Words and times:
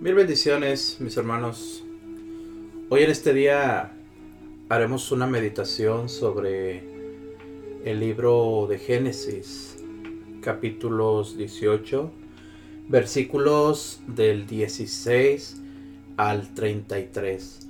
Mil 0.00 0.14
bendiciones, 0.14 0.98
mis 1.00 1.16
hermanos. 1.16 1.82
Hoy 2.88 3.02
en 3.02 3.10
este 3.10 3.34
día 3.34 3.90
haremos 4.68 5.10
una 5.10 5.26
meditación 5.26 6.08
sobre 6.08 6.84
el 7.84 7.98
libro 7.98 8.68
de 8.70 8.78
Génesis, 8.78 9.76
capítulos 10.40 11.36
18, 11.36 12.12
versículos 12.86 14.00
del 14.06 14.46
16 14.46 15.60
al 16.16 16.54
33. 16.54 17.68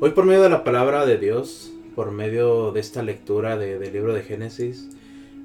Hoy 0.00 0.10
por 0.10 0.24
medio 0.24 0.42
de 0.42 0.50
la 0.50 0.64
palabra 0.64 1.06
de 1.06 1.18
Dios, 1.18 1.72
por 1.94 2.10
medio 2.10 2.72
de 2.72 2.80
esta 2.80 3.04
lectura 3.04 3.56
del 3.56 3.92
libro 3.92 4.12
de 4.12 4.24
Génesis, 4.24 4.88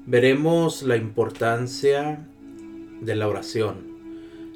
veremos 0.06 0.82
la 0.82 0.96
importancia 0.96 2.26
de 3.00 3.14
la 3.14 3.28
oración 3.28 3.87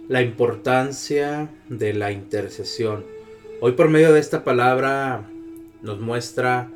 la 0.08 0.20
importancia 0.20 1.48
de 1.68 1.94
la 1.94 2.10
intercesión. 2.12 3.04
Hoy 3.60 3.72
por 3.72 3.88
medio 3.88 4.12
de 4.12 4.20
esta 4.20 4.42
palabra 4.44 5.22
nos 5.80 6.00
muestra 6.00 6.68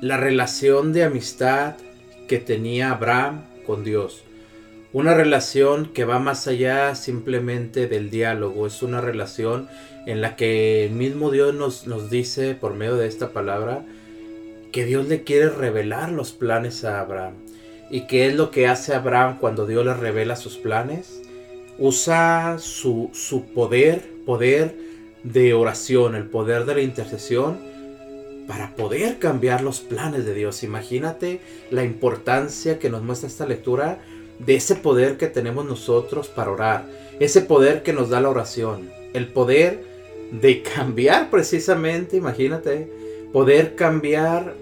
la 0.00 0.16
relación 0.16 0.92
de 0.92 1.04
amistad 1.04 1.74
que 2.28 2.38
tenía 2.38 2.92
Abraham 2.92 3.42
con 3.66 3.82
Dios. 3.82 4.22
Una 4.92 5.14
relación 5.14 5.92
que 5.92 6.04
va 6.04 6.18
más 6.18 6.46
allá 6.46 6.94
simplemente 6.94 7.86
del 7.86 8.10
diálogo. 8.10 8.66
Es 8.66 8.82
una 8.82 9.00
relación 9.00 9.68
en 10.06 10.20
la 10.20 10.36
que 10.36 10.84
el 10.84 10.92
mismo 10.92 11.30
Dios 11.30 11.54
nos, 11.54 11.86
nos 11.86 12.10
dice 12.10 12.54
por 12.54 12.74
medio 12.74 12.96
de 12.96 13.06
esta 13.06 13.32
palabra 13.32 13.84
que 14.72 14.84
Dios 14.84 15.08
le 15.08 15.24
quiere 15.24 15.48
revelar 15.48 16.12
los 16.12 16.32
planes 16.32 16.84
a 16.84 17.00
Abraham. 17.00 17.34
¿Y 17.90 18.06
qué 18.06 18.26
es 18.28 18.34
lo 18.34 18.52
que 18.52 18.68
hace 18.68 18.94
Abraham 18.94 19.38
cuando 19.40 19.66
Dios 19.66 19.84
le 19.84 19.94
revela 19.94 20.36
sus 20.36 20.56
planes? 20.56 21.22
Usa 21.80 22.58
su, 22.58 23.10
poder, 23.54 24.02
poder 24.26 24.76
de 25.24 25.54
oración, 25.54 26.14
el 26.14 26.26
poder 26.26 26.66
de 26.66 26.74
la 26.74 26.82
intercesión, 26.82 27.58
para 28.46 28.76
poder 28.76 29.18
cambiar 29.18 29.62
los 29.62 29.80
planes 29.80 30.24
de 30.26 30.34
Dios. 30.34 30.62
Imagínate 30.62 31.40
la 31.70 31.84
importancia 31.84 32.78
que 32.78 32.90
nos 32.90 33.02
muestra 33.02 33.28
esta 33.28 33.46
lectura 33.46 33.98
de 34.38 34.56
ese 34.56 34.76
poder 34.76 35.16
que 35.16 35.26
tenemos 35.26 35.64
nosotros 35.64 36.28
para 36.28 36.50
orar, 36.50 36.86
ese 37.18 37.40
poder 37.40 37.82
que 37.82 37.92
nos 37.92 38.10
da 38.10 38.20
la 38.20 38.30
oración, 38.30 38.90
el 39.14 39.28
poder 39.28 39.84
de 40.32 40.62
cambiar 40.62 41.30
precisamente, 41.30 42.16
imagínate, 42.16 42.92
poder 43.32 43.74
cambiar 43.74 44.54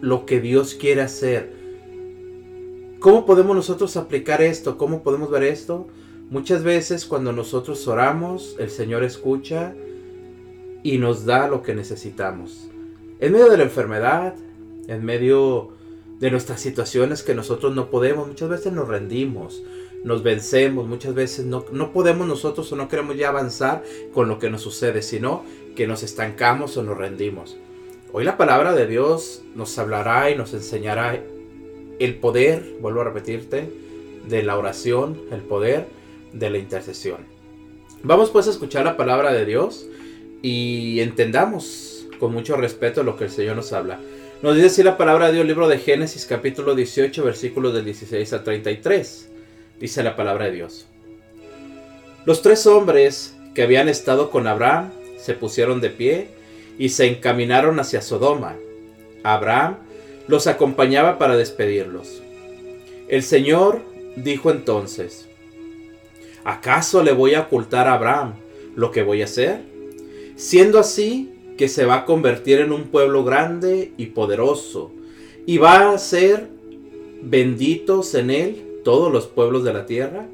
lo 0.00 0.24
que 0.24 0.40
Dios 0.40 0.74
quiere 0.74 1.02
hacer. 1.02 1.52
¿Cómo 3.00 3.26
podemos 3.26 3.56
nosotros 3.56 3.96
aplicar 3.96 4.40
esto? 4.40 4.78
¿Cómo 4.78 5.02
podemos 5.02 5.30
ver 5.30 5.44
esto? 5.44 5.88
Muchas 6.30 6.62
veces 6.62 7.04
cuando 7.04 7.32
nosotros 7.32 7.86
oramos, 7.86 8.56
el 8.58 8.70
Señor 8.70 9.04
escucha 9.04 9.74
y 10.82 10.98
nos 10.98 11.26
da 11.26 11.48
lo 11.48 11.62
que 11.62 11.74
necesitamos. 11.74 12.70
En 13.20 13.32
medio 13.32 13.50
de 13.50 13.58
la 13.58 13.64
enfermedad, 13.64 14.34
en 14.88 15.04
medio 15.04 15.70
de 16.18 16.30
nuestras 16.30 16.60
situaciones 16.60 17.22
que 17.22 17.34
nosotros 17.34 17.74
no 17.74 17.90
podemos, 17.90 18.26
muchas 18.26 18.48
veces 18.48 18.72
nos 18.72 18.88
rendimos, 18.88 19.62
nos 20.02 20.22
vencemos, 20.22 20.86
muchas 20.86 21.14
veces 21.14 21.44
no, 21.44 21.66
no 21.72 21.92
podemos 21.92 22.26
nosotros 22.26 22.70
o 22.72 22.76
no 22.76 22.88
queremos 22.88 23.16
ya 23.16 23.28
avanzar 23.28 23.82
con 24.12 24.28
lo 24.28 24.38
que 24.38 24.50
nos 24.50 24.62
sucede, 24.62 25.02
sino 25.02 25.44
que 25.76 25.86
nos 25.86 26.02
estancamos 26.02 26.76
o 26.76 26.82
nos 26.82 26.96
rendimos. 26.96 27.56
Hoy 28.12 28.24
la 28.24 28.36
palabra 28.36 28.74
de 28.74 28.86
Dios 28.86 29.42
nos 29.54 29.76
hablará 29.78 30.30
y 30.30 30.36
nos 30.36 30.54
enseñará 30.54 31.20
el 31.98 32.14
poder, 32.16 32.76
vuelvo 32.80 33.02
a 33.02 33.04
repetirte, 33.04 33.70
de 34.28 34.42
la 34.42 34.56
oración, 34.56 35.20
el 35.30 35.40
poder 35.42 35.86
de 36.34 36.50
la 36.50 36.58
intercesión. 36.58 37.18
Vamos 38.02 38.30
pues 38.30 38.46
a 38.46 38.50
escuchar 38.50 38.84
la 38.84 38.98
palabra 38.98 39.32
de 39.32 39.46
Dios 39.46 39.86
y 40.42 41.00
entendamos 41.00 42.06
con 42.18 42.32
mucho 42.32 42.56
respeto 42.56 43.02
lo 43.02 43.16
que 43.16 43.24
el 43.24 43.30
Señor 43.30 43.56
nos 43.56 43.72
habla. 43.72 43.98
Nos 44.42 44.56
dice 44.56 44.66
así 44.66 44.82
la 44.82 44.98
palabra 44.98 45.28
de 45.28 45.34
Dios, 45.34 45.46
libro 45.46 45.68
de 45.68 45.78
Génesis 45.78 46.26
capítulo 46.26 46.74
18 46.74 47.24
versículos 47.24 47.72
del 47.72 47.86
16 47.86 48.32
al 48.34 48.44
33. 48.44 49.30
Dice 49.80 50.02
la 50.02 50.16
palabra 50.16 50.46
de 50.46 50.52
Dios. 50.52 50.86
Los 52.26 52.42
tres 52.42 52.66
hombres 52.66 53.34
que 53.54 53.62
habían 53.62 53.88
estado 53.88 54.30
con 54.30 54.46
Abraham 54.46 54.90
se 55.16 55.34
pusieron 55.34 55.80
de 55.80 55.90
pie 55.90 56.28
y 56.78 56.90
se 56.90 57.06
encaminaron 57.06 57.80
hacia 57.80 58.02
Sodoma. 58.02 58.56
Abraham 59.22 59.76
los 60.26 60.46
acompañaba 60.46 61.18
para 61.18 61.36
despedirlos. 61.36 62.22
El 63.08 63.22
Señor 63.22 63.80
dijo 64.16 64.50
entonces, 64.50 65.28
¿Acaso 66.44 67.02
le 67.02 67.12
voy 67.12 67.34
a 67.34 67.40
ocultar 67.40 67.88
a 67.88 67.94
Abraham 67.94 68.34
lo 68.76 68.90
que 68.90 69.02
voy 69.02 69.22
a 69.22 69.24
hacer? 69.24 69.62
Siendo 70.36 70.78
así 70.78 71.32
que 71.56 71.68
se 71.68 71.86
va 71.86 71.94
a 71.94 72.04
convertir 72.04 72.60
en 72.60 72.72
un 72.72 72.84
pueblo 72.84 73.24
grande 73.24 73.92
y 73.96 74.06
poderoso, 74.06 74.92
y 75.46 75.58
va 75.58 75.92
a 75.92 75.98
ser 75.98 76.48
benditos 77.22 78.14
en 78.14 78.30
él 78.30 78.80
todos 78.84 79.10
los 79.10 79.26
pueblos 79.26 79.64
de 79.64 79.72
la 79.72 79.86
tierra. 79.86 80.26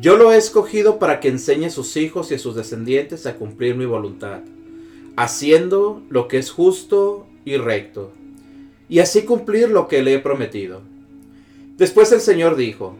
Yo 0.00 0.16
lo 0.16 0.32
he 0.32 0.36
escogido 0.36 0.98
para 0.98 1.20
que 1.20 1.28
enseñe 1.28 1.66
a 1.66 1.70
sus 1.70 1.96
hijos 1.96 2.30
y 2.30 2.34
a 2.34 2.38
sus 2.38 2.54
descendientes 2.54 3.26
a 3.26 3.36
cumplir 3.36 3.74
mi 3.74 3.84
voluntad, 3.84 4.40
haciendo 5.16 6.02
lo 6.08 6.28
que 6.28 6.38
es 6.38 6.50
justo 6.50 7.26
y 7.44 7.56
recto, 7.56 8.12
y 8.88 9.00
así 9.00 9.22
cumplir 9.22 9.70
lo 9.70 9.88
que 9.88 10.02
le 10.02 10.14
he 10.14 10.18
prometido. 10.20 10.80
Después 11.76 12.12
el 12.12 12.20
Señor 12.20 12.56
dijo, 12.56 12.96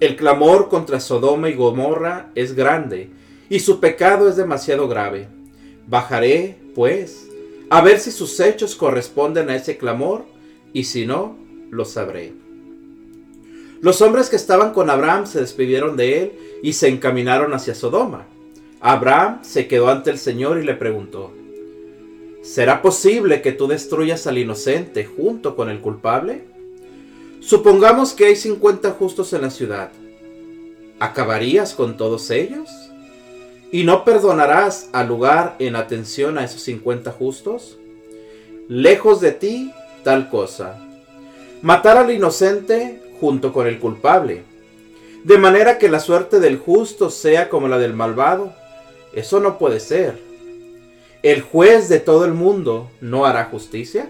el 0.00 0.16
clamor 0.16 0.68
contra 0.68 1.00
Sodoma 1.00 1.48
y 1.48 1.54
Gomorra 1.54 2.30
es 2.34 2.54
grande, 2.54 3.10
y 3.48 3.60
su 3.60 3.80
pecado 3.80 4.28
es 4.28 4.36
demasiado 4.36 4.88
grave. 4.88 5.28
Bajaré, 5.86 6.56
pues, 6.74 7.28
a 7.70 7.80
ver 7.80 7.98
si 7.98 8.10
sus 8.10 8.38
hechos 8.40 8.74
corresponden 8.74 9.48
a 9.48 9.56
ese 9.56 9.78
clamor, 9.78 10.24
y 10.72 10.84
si 10.84 11.06
no, 11.06 11.36
lo 11.70 11.84
sabré. 11.84 12.32
Los 13.80 14.02
hombres 14.02 14.28
que 14.28 14.36
estaban 14.36 14.72
con 14.72 14.90
Abraham 14.90 15.26
se 15.26 15.40
despidieron 15.40 15.96
de 15.96 16.22
él 16.22 16.32
y 16.62 16.74
se 16.74 16.88
encaminaron 16.88 17.54
hacia 17.54 17.74
Sodoma. 17.74 18.26
Abraham 18.80 19.40
se 19.42 19.68
quedó 19.68 19.88
ante 19.88 20.10
el 20.10 20.18
Señor 20.18 20.58
y 20.58 20.64
le 20.64 20.74
preguntó, 20.74 21.32
¿Será 22.42 22.80
posible 22.80 23.42
que 23.42 23.52
tú 23.52 23.66
destruyas 23.66 24.26
al 24.26 24.38
inocente 24.38 25.04
junto 25.04 25.56
con 25.56 25.68
el 25.68 25.80
culpable? 25.80 26.44
Supongamos 27.40 28.12
que 28.12 28.26
hay 28.26 28.36
50 28.36 28.90
justos 28.92 29.32
en 29.32 29.42
la 29.42 29.50
ciudad. 29.50 29.90
¿Acabarías 30.98 31.74
con 31.74 31.96
todos 31.96 32.30
ellos? 32.30 32.68
¿Y 33.70 33.84
no 33.84 34.04
perdonarás 34.04 34.88
al 34.92 35.08
lugar 35.08 35.56
en 35.58 35.76
atención 35.76 36.38
a 36.38 36.44
esos 36.44 36.62
50 36.62 37.12
justos? 37.12 37.78
Lejos 38.68 39.20
de 39.20 39.32
ti, 39.32 39.72
tal 40.02 40.30
cosa. 40.30 40.78
Matar 41.62 41.98
al 41.98 42.10
inocente 42.10 43.02
junto 43.20 43.52
con 43.52 43.66
el 43.66 43.78
culpable. 43.78 44.44
De 45.24 45.38
manera 45.38 45.78
que 45.78 45.88
la 45.88 46.00
suerte 46.00 46.40
del 46.40 46.58
justo 46.58 47.10
sea 47.10 47.48
como 47.48 47.68
la 47.68 47.78
del 47.78 47.92
malvado. 47.92 48.52
Eso 49.12 49.40
no 49.40 49.58
puede 49.58 49.80
ser. 49.80 50.18
¿El 51.22 51.42
juez 51.42 51.88
de 51.88 51.98
todo 52.00 52.24
el 52.24 52.32
mundo 52.32 52.90
no 53.00 53.26
hará 53.26 53.46
justicia? 53.46 54.08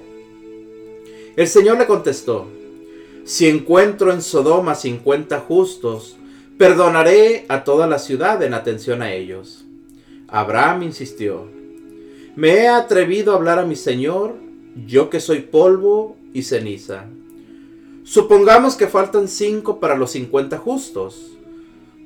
El 1.36 1.48
Señor 1.48 1.78
le 1.78 1.86
contestó, 1.86 2.46
si 3.26 3.48
encuentro 3.48 4.12
en 4.12 4.22
Sodoma 4.22 4.76
cincuenta 4.76 5.40
justos, 5.40 6.16
perdonaré 6.58 7.44
a 7.48 7.64
toda 7.64 7.88
la 7.88 7.98
ciudad 7.98 8.40
en 8.44 8.54
atención 8.54 9.02
a 9.02 9.12
ellos. 9.12 9.64
Abraham 10.28 10.84
insistió, 10.84 11.48
me 12.36 12.50
he 12.50 12.68
atrevido 12.68 13.32
a 13.32 13.34
hablar 13.34 13.58
a 13.58 13.66
mi 13.66 13.74
Señor, 13.74 14.36
yo 14.86 15.10
que 15.10 15.18
soy 15.18 15.40
polvo 15.40 16.16
y 16.32 16.44
ceniza. 16.44 17.06
Supongamos 18.04 18.76
que 18.76 18.86
faltan 18.86 19.26
cinco 19.26 19.80
para 19.80 19.96
los 19.96 20.12
cincuenta 20.12 20.56
justos. 20.58 21.32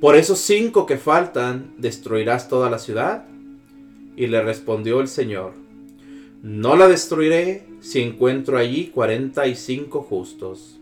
Por 0.01 0.17
esos 0.17 0.39
cinco 0.39 0.87
que 0.87 0.97
faltan, 0.97 1.75
¿destruirás 1.77 2.49
toda 2.49 2.71
la 2.71 2.79
ciudad? 2.79 3.27
Y 4.17 4.27
le 4.29 4.41
respondió 4.43 5.03
el 5.03 5.09
Señor, 5.09 5.53
no 6.43 6.77
la 6.77 6.89
destruiré 6.89 7.67
si 7.81 8.01
encuentro 8.01 8.57
allí 8.57 8.87
cuarenta 8.87 9.47
y 9.47 9.55
cinco 9.55 10.01
justos. 10.01 10.80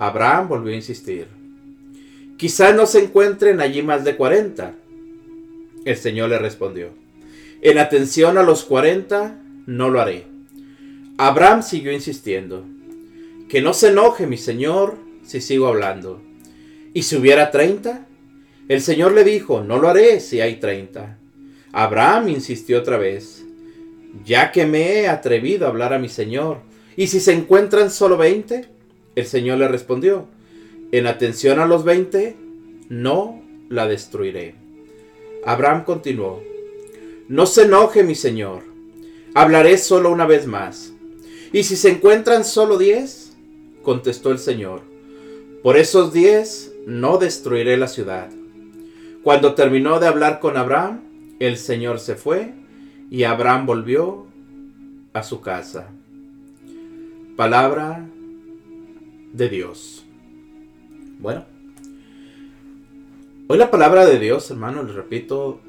Abraham 0.00 0.48
volvió 0.48 0.72
a 0.72 0.76
insistir. 0.76 1.26
Quizás 2.38 2.74
no 2.74 2.86
se 2.86 3.04
encuentren 3.04 3.60
allí 3.60 3.82
más 3.82 4.02
de 4.02 4.16
cuarenta. 4.16 4.74
El 5.84 5.94
Señor 5.98 6.30
le 6.30 6.38
respondió. 6.38 6.88
En 7.60 7.76
atención 7.76 8.38
a 8.38 8.42
los 8.42 8.64
cuarenta, 8.64 9.38
no 9.66 9.90
lo 9.90 10.00
haré. 10.00 10.24
Abraham 11.18 11.62
siguió 11.62 11.92
insistiendo. 11.92 12.64
Que 13.50 13.60
no 13.60 13.74
se 13.74 13.88
enoje 13.88 14.26
mi 14.26 14.38
Señor 14.38 14.96
si 15.22 15.42
sigo 15.42 15.66
hablando. 15.66 16.22
¿Y 16.94 17.02
si 17.02 17.16
hubiera 17.16 17.50
treinta? 17.50 18.06
El 18.68 18.80
Señor 18.80 19.12
le 19.12 19.22
dijo, 19.22 19.62
no 19.62 19.78
lo 19.78 19.90
haré 19.90 20.20
si 20.20 20.40
hay 20.40 20.56
treinta. 20.60 21.18
Abraham 21.72 22.30
insistió 22.30 22.78
otra 22.78 22.96
vez. 22.96 23.44
Ya 24.24 24.50
que 24.50 24.64
me 24.64 24.92
he 24.92 25.08
atrevido 25.08 25.66
a 25.66 25.68
hablar 25.68 25.92
a 25.92 25.98
mi 25.98 26.08
Señor, 26.08 26.62
¿y 26.96 27.08
si 27.08 27.20
se 27.20 27.34
encuentran 27.34 27.90
solo 27.90 28.16
veinte? 28.16 28.79
El 29.16 29.26
Señor 29.26 29.58
le 29.58 29.68
respondió, 29.68 30.26
en 30.92 31.06
atención 31.06 31.60
a 31.60 31.66
los 31.66 31.84
veinte, 31.84 32.36
no 32.88 33.42
la 33.68 33.86
destruiré. 33.86 34.54
Abraham 35.44 35.84
continuó, 35.84 36.42
No 37.28 37.46
se 37.46 37.62
enoje 37.62 38.02
mi 38.02 38.14
señor, 38.14 38.64
hablaré 39.34 39.78
solo 39.78 40.10
una 40.10 40.26
vez 40.26 40.46
más. 40.46 40.92
¿Y 41.52 41.62
si 41.62 41.76
se 41.76 41.90
encuentran 41.90 42.44
solo 42.44 42.76
diez? 42.76 43.36
contestó 43.82 44.30
el 44.30 44.38
Señor, 44.38 44.82
por 45.62 45.76
esos 45.76 46.12
diez 46.12 46.72
no 46.86 47.16
destruiré 47.16 47.76
la 47.76 47.88
ciudad. 47.88 48.28
Cuando 49.22 49.54
terminó 49.54 50.00
de 50.00 50.06
hablar 50.06 50.40
con 50.40 50.56
Abraham, 50.56 51.02
el 51.38 51.56
Señor 51.56 51.98
se 52.00 52.14
fue 52.14 52.52
y 53.10 53.24
Abraham 53.24 53.66
volvió 53.66 54.26
a 55.12 55.22
su 55.22 55.40
casa. 55.40 55.88
Palabra 57.36 58.09
de 59.32 59.48
Dios. 59.48 60.04
Bueno, 61.18 61.44
hoy 63.48 63.58
la 63.58 63.70
palabra 63.70 64.06
de 64.06 64.18
Dios, 64.18 64.50
hermano, 64.50 64.82
les 64.82 64.94
repito, 64.94 65.60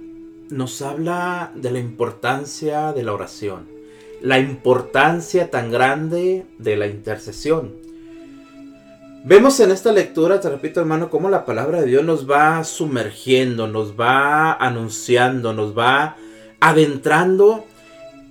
nos 0.50 0.82
habla 0.82 1.52
de 1.56 1.72
la 1.72 1.80
importancia 1.80 2.94
de 2.94 3.04
la 3.04 3.14
oración, 3.14 3.68
la 4.22 4.40
importancia 4.40 5.50
tan 5.50 5.72
grande 5.72 6.46
de 6.58 6.76
la 6.78 6.88
intercesión. 6.88 7.74
Vemos 9.24 9.60
en 9.60 9.72
esta 9.72 9.92
lectura, 9.92 10.40
te 10.40 10.50
repito 10.50 10.80
hermano, 10.80 11.10
cómo 11.10 11.30
la 11.30 11.46
palabra 11.46 11.82
de 11.82 11.88
Dios 11.88 12.04
nos 12.04 12.30
va 12.30 12.64
sumergiendo, 12.64 13.68
nos 13.68 14.00
va 14.00 14.54
anunciando, 14.54 15.54
nos 15.54 15.78
va 15.78 16.16
adentrando 16.60 17.66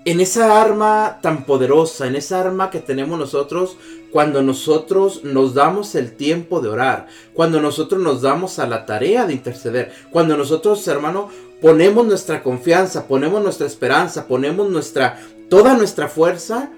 en 0.05 0.21
esa 0.21 0.61
arma 0.61 1.19
tan 1.21 1.45
poderosa, 1.45 2.07
en 2.07 2.17
esa 2.17 2.41
arma 2.41 2.71
que 2.71 2.81
tenemos 2.81 3.19
nosotros 3.19 3.77
cuando 4.11 4.43
nosotros 4.43 5.25
nos 5.25 5.55
damos 5.55 5.95
el 5.95 6.13
tiempo 6.13 6.61
de 6.61 6.69
orar, 6.69 7.07
cuando 7.33 7.61
nosotros 7.61 8.03
nos 8.03 8.23
damos 8.23 8.59
a 8.59 8.67
la 8.67 8.87
tarea 8.87 9.27
de 9.27 9.35
interceder, 9.35 9.93
cuando 10.11 10.37
nosotros, 10.37 10.87
hermano, 10.89 11.29
ponemos 11.61 12.07
nuestra 12.07 12.43
confianza, 12.43 13.07
ponemos 13.07 13.43
nuestra 13.43 13.67
esperanza, 13.67 14.27
ponemos 14.27 14.69
nuestra 14.69 15.21
toda 15.49 15.75
nuestra 15.75 16.09
fuerza 16.09 16.71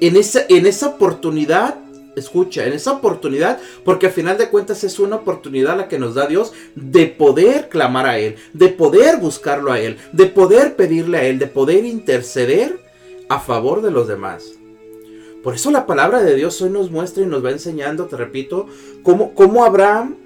en 0.00 0.16
esa, 0.16 0.42
en 0.48 0.66
esa 0.66 0.88
oportunidad 0.88 1.76
escucha, 2.16 2.66
en 2.66 2.74
esa 2.74 2.92
oportunidad, 2.92 3.58
porque 3.84 4.06
al 4.06 4.12
final 4.12 4.36
de 4.36 4.48
cuentas 4.48 4.84
es 4.84 4.98
una 4.98 5.16
oportunidad 5.16 5.76
la 5.76 5.88
que 5.88 5.98
nos 5.98 6.14
da 6.14 6.26
Dios 6.26 6.52
de 6.74 7.06
poder 7.06 7.68
clamar 7.68 8.06
a 8.06 8.18
Él, 8.18 8.36
de 8.52 8.68
poder 8.68 9.16
buscarlo 9.18 9.72
a 9.72 9.80
Él, 9.80 9.96
de 10.12 10.26
poder 10.26 10.76
pedirle 10.76 11.18
a 11.18 11.24
Él, 11.24 11.38
de 11.38 11.46
poder 11.46 11.84
interceder 11.84 12.80
a 13.28 13.40
favor 13.40 13.80
de 13.82 13.90
los 13.90 14.08
demás. 14.08 14.61
Por 15.42 15.54
eso 15.54 15.70
la 15.70 15.86
palabra 15.86 16.22
de 16.22 16.36
Dios 16.36 16.60
hoy 16.62 16.70
nos 16.70 16.90
muestra 16.90 17.22
y 17.22 17.26
nos 17.26 17.44
va 17.44 17.50
enseñando, 17.50 18.06
te 18.06 18.16
repito, 18.16 18.66
cómo, 19.02 19.34
cómo 19.34 19.64
Abraham 19.64 20.16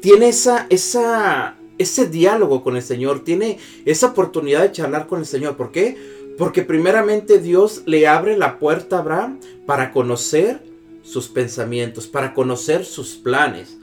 tiene 0.00 0.28
esa, 0.28 0.66
esa, 0.70 1.56
ese 1.78 2.06
diálogo 2.08 2.62
con 2.62 2.76
el 2.76 2.82
Señor, 2.82 3.22
tiene 3.22 3.58
esa 3.84 4.08
oportunidad 4.08 4.62
de 4.62 4.72
charlar 4.72 5.06
con 5.06 5.20
el 5.20 5.26
Señor. 5.26 5.56
¿Por 5.56 5.72
qué? 5.72 5.96
Porque 6.38 6.62
primeramente 6.62 7.38
Dios 7.38 7.82
le 7.84 8.06
abre 8.08 8.38
la 8.38 8.58
puerta 8.58 8.96
a 8.96 9.00
Abraham 9.00 9.40
para 9.66 9.92
conocer 9.92 10.62
sus 11.02 11.28
pensamientos, 11.28 12.06
para 12.06 12.32
conocer 12.32 12.86
sus 12.86 13.16
planes. 13.16 13.76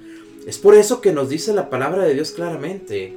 Es 0.48 0.58
por 0.58 0.74
eso 0.74 1.02
que 1.02 1.12
nos 1.12 1.30
dice 1.30 1.54
la 1.54 1.70
palabra 1.70 2.04
de 2.04 2.14
Dios 2.16 2.32
claramente. 2.32 3.14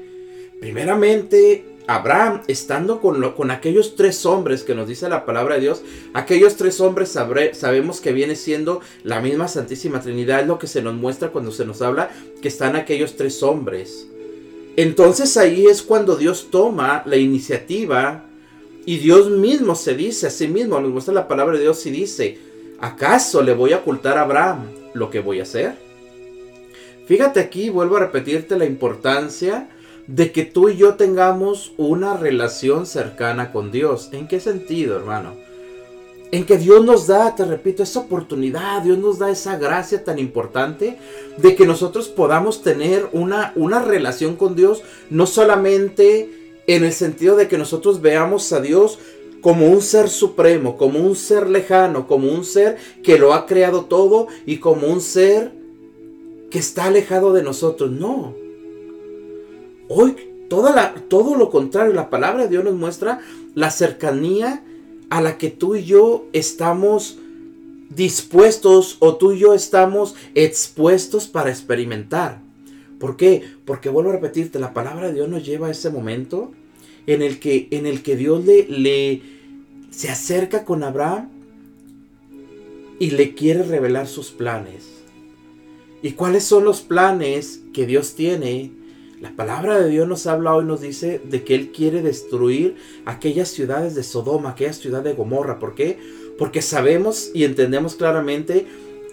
Primeramente, 0.61 1.65
Abraham, 1.95 2.43
estando 2.47 3.01
con, 3.01 3.33
con 3.33 3.51
aquellos 3.51 3.97
tres 3.97 4.25
hombres 4.25 4.63
que 4.63 4.75
nos 4.75 4.87
dice 4.87 5.09
la 5.09 5.27
palabra 5.27 5.57
de 5.57 5.63
Dios, 5.63 5.83
aquellos 6.15 6.57
tres 6.57 6.81
hombres 6.81 7.11
sabemos 7.11 8.01
que 8.01 8.13
viene 8.13 8.37
siendo 8.37 8.81
la 9.03 9.21
misma 9.21 9.49
Santísima 9.49 10.01
Trinidad, 10.01 10.41
es 10.41 10.47
lo 10.47 10.59
que 10.59 10.69
se 10.69 10.83
nos 10.83 10.95
muestra 10.95 11.31
cuando 11.31 11.51
se 11.51 11.65
nos 11.65 11.83
habla 11.83 12.11
que 12.41 12.49
están 12.49 12.77
aquellos 12.77 13.17
tres 13.17 13.43
hombres. 13.43 14.07
Entonces 14.77 15.37
ahí 15.37 15.67
es 15.67 15.83
cuando 15.83 16.17
Dios 16.17 16.49
toma 16.51 17.03
la 17.07 17.17
iniciativa 17.17 18.25
y 18.87 18.99
Dios 18.99 19.29
mismo 19.29 19.75
se 19.75 19.95
dice 19.95 20.29
a 20.29 20.31
sí 20.31 20.47
mismo, 20.47 20.81
nos 20.81 20.93
muestra 20.93 21.13
la 21.13 21.27
palabra 21.27 21.57
de 21.57 21.63
Dios 21.63 21.85
y 21.87 21.91
dice, 21.91 22.39
¿Acaso 22.81 23.43
le 23.43 23.53
voy 23.53 23.73
a 23.73 23.79
ocultar 23.79 24.17
a 24.17 24.23
Abraham 24.23 24.67
lo 24.95 25.11
que 25.11 25.21
voy 25.21 25.41
a 25.41 25.43
hacer? 25.43 25.75
Fíjate 27.07 27.41
aquí, 27.41 27.69
vuelvo 27.69 27.97
a 27.97 28.01
repetirte 28.01 28.57
la 28.57 28.65
importancia 28.65 29.69
de 30.11 30.33
que 30.33 30.45
tú 30.45 30.69
y 30.69 30.77
yo 30.77 30.95
tengamos 30.95 31.73
una 31.77 32.17
relación 32.17 32.85
cercana 32.85 33.53
con 33.53 33.71
Dios. 33.71 34.09
¿En 34.13 34.27
qué 34.27 34.41
sentido, 34.41 34.97
hermano? 34.97 35.35
En 36.33 36.47
que 36.47 36.59
Dios 36.59 36.85
nos 36.85 37.07
da, 37.07 37.35
te 37.37 37.45
repito, 37.45 37.85
esa 37.85 38.01
oportunidad, 38.01 38.83
Dios 38.83 38.99
nos 38.99 39.19
da 39.21 39.31
esa 39.31 39.57
gracia 39.57 40.05
tan 40.05 40.19
importante 40.19 40.97
de 41.37 41.55
que 41.55 41.65
nosotros 41.65 42.09
podamos 42.09 42.63
tener 42.63 43.09
una, 43.13 43.53
una 43.55 43.83
relación 43.83 44.35
con 44.35 44.57
Dios, 44.57 44.83
no 45.11 45.27
solamente 45.27 46.29
en 46.67 46.85
el 46.85 46.93
sentido 46.93 47.37
de 47.37 47.47
que 47.47 47.59
nosotros 47.59 48.01
veamos 48.01 48.53
a 48.53 48.61
Dios 48.61 48.99
como 49.41 49.69
un 49.69 49.81
ser 49.81 50.09
supremo, 50.09 50.77
como 50.77 50.99
un 50.99 51.15
ser 51.15 51.49
lejano, 51.49 52.09
como 52.09 52.33
un 52.33 52.45
ser 52.45 52.77
que 53.05 53.17
lo 53.17 53.33
ha 53.33 53.47
creado 53.47 53.85
todo 53.85 54.27
y 54.45 54.57
como 54.57 54.89
un 54.89 55.01
ser 55.01 55.53
que 56.51 56.59
está 56.59 56.85
alejado 56.87 57.33
de 57.33 57.45
nosotros. 57.45 57.91
No. 57.93 58.40
Hoy 59.93 60.15
todo 60.49 61.35
lo 61.35 61.51
contrario, 61.51 61.93
la 61.93 62.11
palabra 62.11 62.45
de 62.45 62.49
Dios 62.49 62.63
nos 62.63 62.77
muestra 62.77 63.21
la 63.57 63.73
cercanía 63.73 64.63
a 65.11 65.21
la 65.21 65.37
que 65.37 65.51
tú 65.51 65.75
y 65.75 65.83
yo 65.83 66.27
estamos 66.33 67.19
dispuestos 67.89 68.99
o 69.01 69.17
tú 69.17 69.33
y 69.33 69.41
yo 69.41 69.53
estamos 69.53 70.15
expuestos 70.37 71.27
para 71.27 71.51
experimentar. 71.51 72.41
¿Por 73.01 73.17
qué? 73.17 73.43
Porque 73.65 73.89
vuelvo 73.89 74.11
a 74.11 74.13
repetirte, 74.15 74.61
la 74.61 74.75
palabra 74.75 75.09
de 75.09 75.15
Dios 75.15 75.29
nos 75.29 75.45
lleva 75.45 75.67
a 75.67 75.73
ese 75.73 75.91
momento 75.91 76.53
en 77.09 77.23
el 77.23 77.41
que, 77.41 77.67
en 77.73 77.89
el 77.89 78.05
que 78.05 78.15
Dios 78.15 78.45
le 78.45 79.23
se 79.91 80.09
acerca 80.09 80.65
con 80.65 80.85
Abraham 80.85 81.31
y 83.01 83.11
le 83.11 83.35
quiere 83.35 83.65
revelar 83.65 84.07
sus 84.07 84.31
planes. 84.31 84.85
¿Y 86.01 86.13
cuáles 86.13 86.45
son 86.45 86.63
los 86.63 86.81
planes 86.81 87.63
que 87.73 87.87
Dios 87.87 88.15
tiene? 88.15 88.79
La 89.21 89.37
palabra 89.37 89.79
de 89.79 89.91
Dios 89.91 90.09
nos 90.09 90.27
habla 90.27 90.55
hoy, 90.55 90.65
nos 90.65 90.81
dice 90.81 91.21
de 91.23 91.45
que 91.45 91.55
Él 91.55 91.73
quiere 91.73 92.01
destruir 92.01 92.77
aquellas 93.05 93.49
ciudades 93.49 93.95
de 93.95 94.03
Sodoma, 94.03 94.51
aquella 94.51 94.73
ciudad 94.73 95.03
de 95.03 95.13
Gomorra. 95.13 95.59
¿Por 95.59 95.75
qué? 95.75 95.99
Porque 96.39 96.63
sabemos 96.63 97.31
y 97.35 97.45
entendemos 97.45 97.97
claramente 97.97 98.65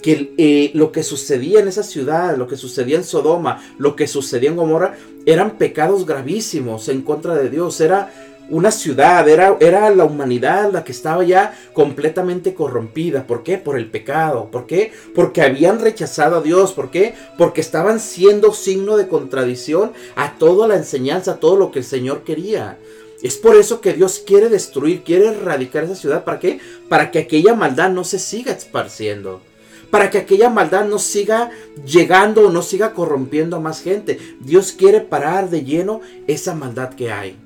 que 0.01 0.33
eh, 0.38 0.71
lo 0.75 0.94
que 0.94 1.04
sucedía 1.04 1.59
en 1.59 1.68
esa 1.68 1.83
ciudad, 1.83 2.38
lo 2.38 2.48
que 2.48 2.56
sucedía 2.56 2.95
en 2.95 3.04
Sodoma, 3.04 3.62
lo 3.77 3.98
que 3.98 4.07
sucedía 4.07 4.50
en 4.50 4.56
Gomorra, 4.56 4.95
eran 5.25 5.57
pecados 5.57 6.06
gravísimos 6.06 6.87
en 6.87 7.02
contra 7.02 7.35
de 7.35 7.49
Dios. 7.49 7.81
Era 7.81 8.14
una 8.49 8.71
ciudad, 8.71 9.27
era, 9.27 9.57
era 9.59 9.89
la 9.89 10.06
humanidad 10.06 10.71
la 10.71 10.83
que 10.83 10.92
estaba 10.92 11.23
ya 11.23 11.57
completamente 11.73 12.54
corrompida. 12.54 13.27
¿Por 13.27 13.44
qué? 13.44 13.57
Por 13.57 13.77
el 13.77 13.89
pecado. 13.89 14.49
¿Por 14.51 14.66
qué? 14.66 14.92
Porque 15.13 15.42
habían 15.42 15.80
rechazado 15.80 16.37
a 16.37 16.42
Dios. 16.42 16.73
¿Por 16.73 16.89
qué? 16.92 17.13
Porque 17.37 17.61
estaban 17.61 17.99
siendo 17.99 18.54
signo 18.54 18.97
de 18.97 19.07
contradicción 19.07 19.92
a 20.16 20.37
toda 20.37 20.68
la 20.68 20.75
enseñanza, 20.75 21.31
a 21.31 21.39
todo 21.39 21.57
lo 21.57 21.71
que 21.71 21.80
el 21.80 21.85
Señor 21.85 22.23
quería. 22.23 22.77
Es 23.21 23.37
por 23.37 23.56
eso 23.56 23.81
que 23.81 23.94
Dios 23.94 24.23
quiere 24.25 24.47
destruir, 24.49 25.04
quiere 25.04 25.27
erradicar 25.27 25.83
esa 25.83 25.95
ciudad. 25.95 26.23
¿Para 26.23 26.39
qué? 26.39 26.59
Para 26.87 27.11
que 27.11 27.19
aquella 27.19 27.56
maldad 27.56 27.89
no 27.89 28.04
se 28.04 28.19
siga 28.19 28.51
esparciendo 28.51 29.42
para 29.89 30.09
que 30.09 30.18
aquella 30.18 30.49
maldad 30.49 30.85
no 30.85 30.99
siga 30.99 31.49
llegando 31.85 32.47
o 32.47 32.51
no 32.51 32.61
siga 32.61 32.94
corrompiendo 32.94 33.56
a 33.56 33.61
más 33.61 33.81
gente. 33.81 34.19
Dios 34.42 34.73
quiere 34.73 34.99
parar 34.99 35.49
de 35.49 35.63
lleno 35.63 36.01
esa 36.27 36.54
maldad 36.54 36.94
que 36.94 37.09
hay. 37.09 37.37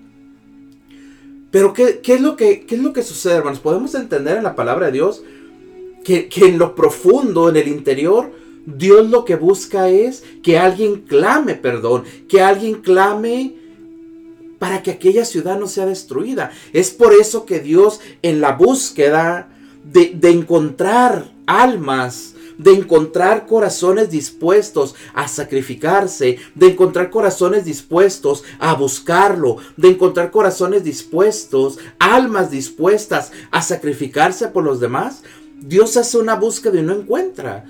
Pero 1.51 1.73
¿qué, 1.73 2.01
es, 2.03 2.21
lo 2.21 2.35
que, 2.37 2.65
es 2.67 2.79
lo 2.79 2.93
que 2.93 3.03
sucede, 3.03 3.35
hermanos? 3.35 3.59
Podemos 3.59 3.93
entender 3.93 4.37
en 4.37 4.43
la 4.43 4.55
palabra 4.55 4.87
de 4.87 4.93
Dios 4.93 5.23
que, 6.03 6.29
que 6.29 6.45
en 6.45 6.57
lo 6.57 6.75
profundo, 6.75 7.49
en 7.49 7.57
el 7.57 7.67
interior, 7.67 8.31
Dios 8.65 9.09
lo 9.09 9.25
que 9.25 9.35
busca 9.35 9.89
es 9.89 10.23
que 10.43 10.57
alguien 10.57 11.01
clame 11.01 11.55
perdón, 11.55 12.03
que 12.29 12.41
alguien 12.41 12.75
clame 12.75 13.55
para 14.59 14.83
que 14.83 14.91
aquella 14.91 15.25
ciudad 15.25 15.59
no 15.59 15.67
sea 15.67 15.85
destruida. 15.85 16.51
Es 16.71 16.91
por 16.91 17.13
eso 17.13 17.45
que 17.45 17.59
Dios 17.59 17.99
en 18.21 18.41
la 18.41 18.53
búsqueda 18.53 19.49
de, 19.83 20.13
de 20.15 20.29
encontrar 20.29 21.31
almas, 21.47 22.35
de 22.57 22.71
encontrar 22.71 23.45
corazones 23.45 24.09
dispuestos 24.09 24.95
a 25.13 25.27
sacrificarse, 25.27 26.37
de 26.55 26.67
encontrar 26.67 27.09
corazones 27.09 27.65
dispuestos 27.65 28.43
a 28.59 28.73
buscarlo, 28.73 29.57
de 29.77 29.89
encontrar 29.89 30.31
corazones 30.31 30.83
dispuestos, 30.83 31.79
almas 31.99 32.51
dispuestas 32.51 33.31
a 33.51 33.61
sacrificarse 33.61 34.47
por 34.47 34.63
los 34.63 34.79
demás, 34.79 35.23
Dios 35.61 35.95
hace 35.97 36.17
una 36.17 36.35
búsqueda 36.35 36.79
y 36.79 36.83
no 36.83 36.93
encuentra. 36.93 37.65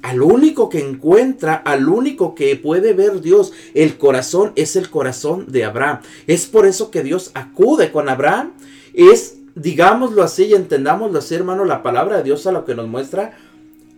Al 0.00 0.22
único 0.22 0.68
que 0.68 0.78
encuentra, 0.78 1.54
al 1.54 1.88
único 1.88 2.34
que 2.34 2.54
puede 2.56 2.92
ver 2.94 3.20
Dios, 3.20 3.52
el 3.74 3.98
corazón 3.98 4.52
es 4.54 4.76
el 4.76 4.90
corazón 4.90 5.46
de 5.48 5.64
Abraham. 5.64 6.00
Es 6.26 6.46
por 6.46 6.66
eso 6.66 6.90
que 6.90 7.02
Dios 7.02 7.32
acude 7.34 7.90
con 7.90 8.08
Abraham. 8.08 8.52
Es 8.94 9.38
digámoslo 9.58 10.22
así 10.22 10.44
y 10.44 10.54
entendámoslo 10.54 11.18
así, 11.18 11.34
hermano, 11.34 11.64
la 11.64 11.82
palabra 11.82 12.18
de 12.18 12.22
Dios 12.22 12.46
a 12.46 12.52
lo 12.52 12.64
que 12.64 12.74
nos 12.74 12.86
muestra, 12.86 13.36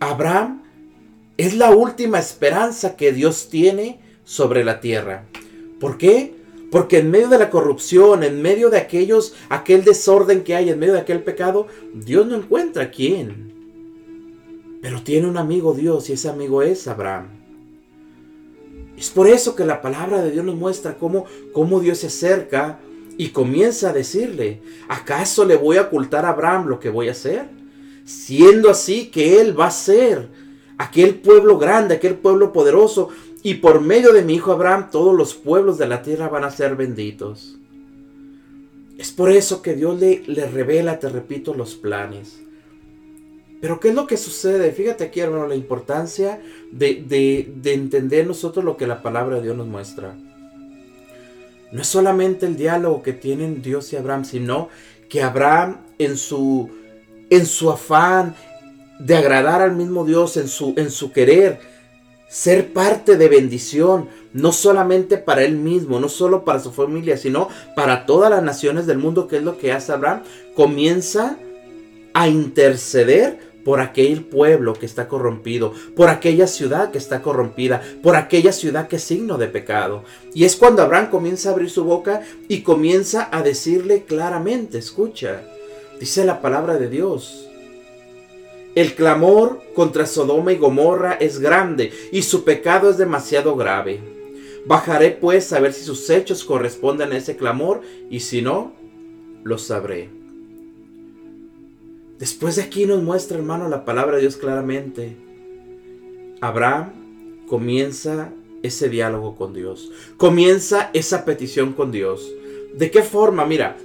Abraham 0.01 0.63
es 1.37 1.53
la 1.53 1.69
última 1.69 2.17
esperanza 2.17 2.95
que 2.95 3.13
Dios 3.13 3.49
tiene 3.49 3.99
sobre 4.23 4.63
la 4.63 4.81
tierra. 4.81 5.25
¿Por 5.79 5.99
qué? 5.99 6.33
Porque 6.71 6.97
en 6.97 7.11
medio 7.11 7.29
de 7.29 7.37
la 7.37 7.51
corrupción, 7.51 8.23
en 8.23 8.41
medio 8.41 8.71
de 8.71 8.79
aquellos, 8.79 9.35
aquel 9.49 9.83
desorden 9.83 10.43
que 10.43 10.55
hay, 10.55 10.71
en 10.71 10.79
medio 10.79 10.93
de 10.93 11.01
aquel 11.01 11.21
pecado, 11.21 11.67
Dios 11.93 12.25
no 12.25 12.35
encuentra 12.35 12.85
a 12.85 12.89
quién. 12.89 13.53
Pero 14.81 15.03
tiene 15.03 15.27
un 15.27 15.37
amigo 15.37 15.75
Dios 15.75 16.09
y 16.09 16.13
ese 16.13 16.29
amigo 16.29 16.63
es 16.63 16.87
Abraham. 16.87 17.27
Es 18.97 19.11
por 19.11 19.27
eso 19.27 19.55
que 19.55 19.65
la 19.65 19.83
palabra 19.83 20.23
de 20.23 20.31
Dios 20.31 20.43
nos 20.43 20.55
muestra 20.55 20.97
cómo, 20.97 21.25
cómo 21.53 21.79
Dios 21.79 21.99
se 21.99 22.07
acerca 22.07 22.79
y 23.17 23.29
comienza 23.29 23.91
a 23.91 23.93
decirle, 23.93 24.61
¿acaso 24.87 25.45
le 25.45 25.57
voy 25.57 25.77
a 25.77 25.83
ocultar 25.83 26.25
a 26.25 26.29
Abraham 26.29 26.65
lo 26.65 26.79
que 26.79 26.89
voy 26.89 27.07
a 27.07 27.11
hacer? 27.11 27.60
Siendo 28.05 28.69
así 28.69 29.07
que 29.07 29.41
él 29.41 29.59
va 29.59 29.67
a 29.67 29.71
ser 29.71 30.29
aquel 30.77 31.15
pueblo 31.15 31.57
grande, 31.57 31.95
aquel 31.95 32.15
pueblo 32.15 32.51
poderoso, 32.51 33.09
y 33.43 33.55
por 33.55 33.81
medio 33.81 34.13
de 34.13 34.23
mi 34.23 34.35
hijo 34.35 34.51
Abraham 34.51 34.89
todos 34.91 35.15
los 35.15 35.33
pueblos 35.33 35.77
de 35.77 35.87
la 35.87 36.01
tierra 36.01 36.29
van 36.29 36.43
a 36.43 36.51
ser 36.51 36.75
benditos. 36.75 37.57
Es 38.97 39.11
por 39.11 39.31
eso 39.31 39.61
que 39.61 39.75
Dios 39.75 39.99
le, 39.99 40.23
le 40.27 40.47
revela, 40.47 40.99
te 40.99 41.09
repito, 41.09 41.53
los 41.53 41.75
planes. 41.75 42.39
Pero 43.59 43.79
¿qué 43.79 43.89
es 43.89 43.95
lo 43.95 44.07
que 44.07 44.17
sucede? 44.17 44.71
Fíjate 44.71 45.05
aquí, 45.05 45.19
hermano, 45.19 45.47
la 45.47 45.55
importancia 45.55 46.41
de, 46.71 47.03
de, 47.07 47.53
de, 47.55 47.73
entender 47.73 48.25
nosotros 48.25 48.65
lo 48.65 48.75
que 48.75 48.87
la 48.87 49.03
palabra 49.03 49.37
de 49.37 49.43
Dios 49.43 49.55
nos 49.55 49.67
muestra. 49.67 50.15
No 51.71 51.81
es 51.81 51.87
solamente 51.87 52.47
el 52.47 52.57
diálogo 52.57 53.03
que 53.03 53.13
tienen 53.13 53.61
Dios 53.61 53.93
y 53.93 53.97
Abraham, 53.97 54.25
sino 54.25 54.69
que 55.09 55.21
Abraham 55.21 55.77
en 55.99 56.17
su, 56.17 56.69
en 57.31 57.47
su 57.47 57.71
afán 57.71 58.35
de 58.99 59.15
agradar 59.15 59.61
al 59.61 59.75
mismo 59.75 60.05
Dios, 60.05 60.37
en 60.37 60.47
su, 60.47 60.75
en 60.77 60.91
su 60.91 61.11
querer, 61.11 61.59
ser 62.29 62.71
parte 62.71 63.17
de 63.17 63.27
bendición, 63.27 64.07
no 64.33 64.51
solamente 64.51 65.17
para 65.17 65.43
él 65.43 65.55
mismo, 65.55 65.99
no 65.99 66.07
solo 66.07 66.45
para 66.45 66.59
su 66.59 66.71
familia, 66.71 67.17
sino 67.17 67.49
para 67.75 68.05
todas 68.05 68.29
las 68.29 68.43
naciones 68.43 68.85
del 68.85 68.99
mundo, 68.99 69.27
que 69.27 69.37
es 69.37 69.43
lo 69.43 69.57
que 69.57 69.71
hace 69.71 69.91
Abraham, 69.91 70.21
comienza 70.55 71.37
a 72.13 72.27
interceder 72.27 73.51
por 73.65 73.79
aquel 73.79 74.23
pueblo 74.23 74.73
que 74.73 74.85
está 74.85 75.07
corrompido, 75.07 75.73
por 75.95 76.09
aquella 76.09 76.47
ciudad 76.47 76.91
que 76.91 76.97
está 76.97 77.21
corrompida, 77.21 77.81
por 78.01 78.15
aquella 78.15 78.51
ciudad 78.51 78.87
que 78.87 78.95
es 78.97 79.03
signo 79.03 79.37
de 79.37 79.47
pecado. 79.47 80.03
Y 80.33 80.45
es 80.45 80.55
cuando 80.55 80.81
Abraham 80.81 81.09
comienza 81.09 81.49
a 81.49 81.53
abrir 81.53 81.69
su 81.69 81.83
boca 81.83 82.21
y 82.47 82.61
comienza 82.61 83.29
a 83.31 83.41
decirle 83.43 84.03
claramente, 84.03 84.77
escucha, 84.77 85.43
dice 86.01 86.25
la 86.25 86.41
palabra 86.41 86.79
de 86.79 86.89
Dios. 86.89 87.47
El 88.73 88.95
clamor 88.95 89.61
contra 89.75 90.07
Sodoma 90.07 90.51
y 90.51 90.57
Gomorra 90.57 91.13
es 91.13 91.37
grande 91.39 91.93
y 92.11 92.23
su 92.23 92.43
pecado 92.43 92.89
es 92.89 92.97
demasiado 92.97 93.55
grave. 93.55 93.99
Bajaré 94.65 95.11
pues 95.11 95.53
a 95.53 95.59
ver 95.59 95.73
si 95.73 95.83
sus 95.83 96.09
hechos 96.09 96.43
corresponden 96.43 97.11
a 97.11 97.17
ese 97.17 97.37
clamor 97.37 97.81
y 98.09 98.21
si 98.21 98.41
no, 98.41 98.73
lo 99.43 99.59
sabré. 99.59 100.09
Después 102.17 102.55
de 102.55 102.63
aquí 102.63 102.87
nos 102.87 103.03
muestra, 103.03 103.37
hermano, 103.37 103.69
la 103.69 103.85
palabra 103.85 104.15
de 104.15 104.21
Dios 104.21 104.37
claramente. 104.37 105.15
Abraham 106.41 107.45
comienza 107.47 108.31
ese 108.63 108.89
diálogo 108.89 109.35
con 109.35 109.53
Dios. 109.53 109.91
Comienza 110.17 110.89
esa 110.93 111.25
petición 111.25 111.73
con 111.73 111.91
Dios. 111.91 112.31
¿De 112.73 112.89
qué 112.89 113.03
forma? 113.03 113.45
Mira, 113.45 113.77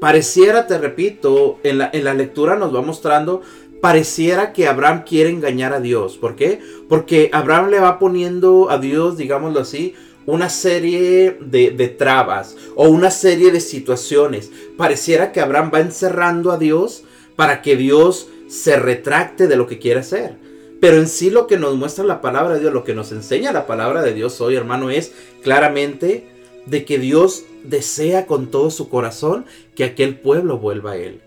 pareciera, 0.00 0.66
te 0.66 0.78
repito, 0.78 1.58
en 1.62 1.78
la, 1.78 1.90
en 1.92 2.04
la 2.04 2.14
lectura 2.14 2.56
nos 2.56 2.74
va 2.74 2.82
mostrando, 2.82 3.42
pareciera 3.80 4.52
que 4.52 4.66
Abraham 4.66 5.04
quiere 5.06 5.30
engañar 5.30 5.72
a 5.72 5.80
Dios. 5.80 6.16
¿Por 6.18 6.36
qué? 6.36 6.60
Porque 6.88 7.30
Abraham 7.32 7.70
le 7.70 7.80
va 7.80 7.98
poniendo 7.98 8.70
a 8.70 8.78
Dios, 8.78 9.16
digámoslo 9.16 9.60
así, 9.60 9.94
una 10.26 10.50
serie 10.50 11.38
de, 11.40 11.70
de, 11.70 11.88
trabas 11.88 12.56
o 12.76 12.88
una 12.88 13.10
serie 13.10 13.50
de 13.50 13.60
situaciones. 13.60 14.50
Pareciera 14.76 15.32
que 15.32 15.40
Abraham 15.40 15.70
va 15.72 15.80
encerrando 15.80 16.52
a 16.52 16.58
Dios 16.58 17.04
para 17.34 17.62
que 17.62 17.76
Dios 17.76 18.28
se 18.46 18.76
retracte 18.76 19.46
de 19.46 19.56
lo 19.56 19.66
que 19.66 19.78
quiere 19.78 20.00
hacer. 20.00 20.36
Pero 20.80 20.98
en 20.98 21.08
sí 21.08 21.30
lo 21.30 21.46
que 21.46 21.56
nos 21.56 21.76
muestra 21.76 22.04
la 22.04 22.20
palabra 22.20 22.54
de 22.54 22.60
Dios, 22.60 22.72
lo 22.72 22.84
que 22.84 22.94
nos 22.94 23.10
enseña 23.10 23.52
la 23.52 23.66
palabra 23.66 24.02
de 24.02 24.12
Dios 24.12 24.40
hoy, 24.40 24.54
hermano, 24.54 24.90
es 24.90 25.12
claramente 25.42 26.26
de 26.68 26.84
que 26.84 26.98
Dios 26.98 27.44
desea 27.64 28.26
con 28.26 28.50
todo 28.50 28.70
su 28.70 28.88
corazón 28.88 29.46
que 29.74 29.84
aquel 29.84 30.18
pueblo 30.18 30.58
vuelva 30.58 30.92
a 30.92 30.96
Él. 30.96 31.20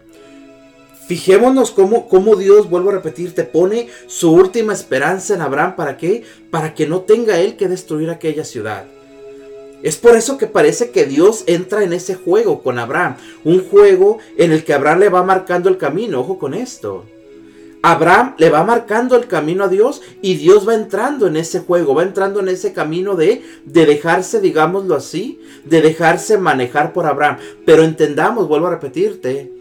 Fijémonos 1.07 1.71
cómo, 1.71 2.07
cómo, 2.07 2.37
Dios, 2.37 2.69
vuelvo 2.69 2.89
a 2.89 2.93
repetir, 2.93 3.35
te 3.35 3.43
pone 3.43 3.89
su 4.07 4.31
última 4.31 4.71
esperanza 4.71 5.33
en 5.33 5.41
Abraham. 5.41 5.75
¿Para 5.75 5.97
qué? 5.97 6.23
Para 6.49 6.73
que 6.73 6.87
no 6.87 7.01
tenga 7.01 7.37
él 7.37 7.57
que 7.57 7.67
destruir 7.67 8.09
aquella 8.09 8.45
ciudad. 8.45 8.85
Es 9.83 9.97
por 9.97 10.15
eso 10.15 10.37
que 10.37 10.47
parece 10.47 10.91
que 10.91 11.05
Dios 11.05 11.43
entra 11.47 11.83
en 11.83 11.91
ese 11.91 12.15
juego 12.15 12.61
con 12.61 12.79
Abraham. 12.79 13.17
Un 13.43 13.67
juego 13.67 14.19
en 14.37 14.53
el 14.53 14.63
que 14.63 14.73
Abraham 14.73 14.99
le 14.99 15.09
va 15.09 15.23
marcando 15.23 15.67
el 15.67 15.77
camino. 15.77 16.21
Ojo 16.21 16.39
con 16.39 16.53
esto. 16.53 17.03
Abraham 17.83 18.35
le 18.37 18.49
va 18.49 18.63
marcando 18.63 19.15
el 19.15 19.27
camino 19.27 19.63
a 19.63 19.67
Dios 19.67 20.01
y 20.21 20.35
Dios 20.35 20.67
va 20.67 20.75
entrando 20.75 21.25
en 21.27 21.35
ese 21.35 21.61
juego, 21.61 21.95
va 21.95 22.03
entrando 22.03 22.39
en 22.39 22.47
ese 22.47 22.73
camino 22.73 23.15
de, 23.15 23.43
de 23.65 23.85
dejarse, 23.85 24.39
digámoslo 24.39 24.95
así, 24.95 25.39
de 25.65 25.81
dejarse 25.81 26.37
manejar 26.37 26.93
por 26.93 27.07
Abraham. 27.07 27.37
Pero 27.65 27.83
entendamos, 27.83 28.47
vuelvo 28.47 28.67
a 28.67 28.71
repetirte, 28.71 29.51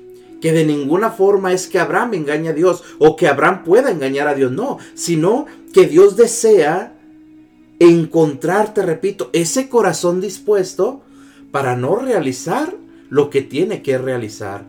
que 0.41 0.53
de 0.53 0.65
ninguna 0.65 1.11
forma 1.11 1.53
es 1.53 1.67
que 1.67 1.79
Abraham 1.79 2.15
engañe 2.15 2.51
a 2.51 2.55
Dios 2.55 2.83
o 2.99 3.17
que 3.17 3.29
Abraham 3.29 3.65
pueda 3.65 3.91
engañar 3.91 4.29
a 4.29 4.35
Dios, 4.35 4.53
no, 4.53 4.79
sino 4.95 5.47
que 5.73 5.87
Dios 5.87 6.17
desea 6.17 6.95
encontrarte, 7.79 8.83
repito, 8.83 9.31
ese 9.33 9.69
corazón 9.69 10.21
dispuesto 10.21 11.03
para 11.51 11.77
no 11.77 11.97
realizar 11.97 12.75
lo 13.09 13.31
que 13.31 13.43
tiene 13.43 13.83
que 13.83 13.99
realizar. 13.99 14.65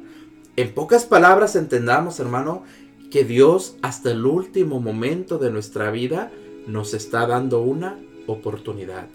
En 0.56 0.74
pocas 0.74 1.06
palabras 1.06 1.56
entendamos, 1.56 2.20
hermano, 2.20 2.64
que 3.12 3.24
Dios 3.24 3.76
hasta 3.84 4.12
el 4.12 4.26
último 4.26 4.80
momento 4.80 5.38
de 5.38 5.52
nuestra 5.52 5.92
vida 5.92 6.32
nos 6.66 6.96
está 6.96 7.28
dando 7.28 7.62
una 7.62 8.00
oportunidad. 8.26 9.08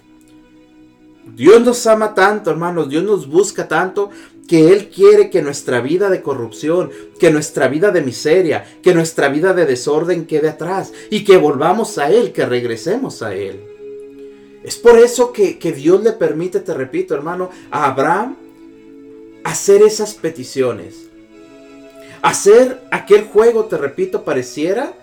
Dios 1.34 1.60
nos 1.62 1.84
ama 1.88 2.14
tanto, 2.14 2.50
hermanos, 2.50 2.88
Dios 2.88 3.02
nos 3.02 3.26
busca 3.26 3.66
tanto 3.66 4.10
que 4.46 4.72
Él 4.72 4.90
quiere 4.90 5.28
que 5.28 5.42
nuestra 5.42 5.80
vida 5.80 6.08
de 6.08 6.22
corrupción, 6.22 6.90
que 7.18 7.32
nuestra 7.32 7.66
vida 7.66 7.90
de 7.90 8.02
miseria, 8.02 8.64
que 8.82 8.94
nuestra 8.94 9.28
vida 9.28 9.52
de 9.52 9.66
desorden 9.66 10.26
quede 10.26 10.50
atrás 10.50 10.92
y 11.10 11.24
que 11.24 11.36
volvamos 11.36 11.98
a 11.98 12.10
Él, 12.10 12.32
que 12.32 12.46
regresemos 12.46 13.22
a 13.22 13.34
Él. 13.34 13.60
Es 14.62 14.76
por 14.76 14.98
eso 14.98 15.32
que, 15.32 15.56
Dios 15.72 16.02
le 16.02 16.12
permite, 16.12 16.60
te 16.60 16.74
repito 16.74 17.14
hermano, 17.14 17.50
a 17.70 17.86
Abraham 17.86 18.36
hacer 19.42 19.82
esas 19.82 20.14
peticiones. 20.14 21.05
Hacer 22.26 22.80
aquel 22.90 23.22
juego, 23.22 23.66
te 23.66 23.78
repito, 23.78 24.24
pareciera 24.24 24.94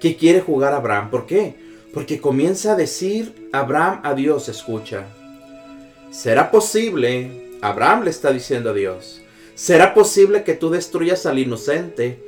que 0.00 0.16
quiere 0.16 0.40
jugar 0.40 0.72
Abraham. 0.72 1.10
¿Por 1.10 1.26
qué? 1.26 1.54
Porque 1.92 2.22
comienza 2.22 2.72
a 2.72 2.74
decir 2.74 3.50
Abraham 3.52 4.00
a 4.02 4.14
Dios, 4.14 4.48
escucha. 4.48 5.04
¿Será 6.10 6.50
posible? 6.50 7.58
Abraham 7.60 8.04
le 8.04 8.10
está 8.10 8.32
diciendo 8.32 8.70
a 8.70 8.72
Dios. 8.72 9.20
¿Será 9.54 9.92
posible 9.92 10.42
que 10.42 10.54
tú 10.54 10.70
destruyas 10.70 11.26
al 11.26 11.38
inocente 11.38 12.18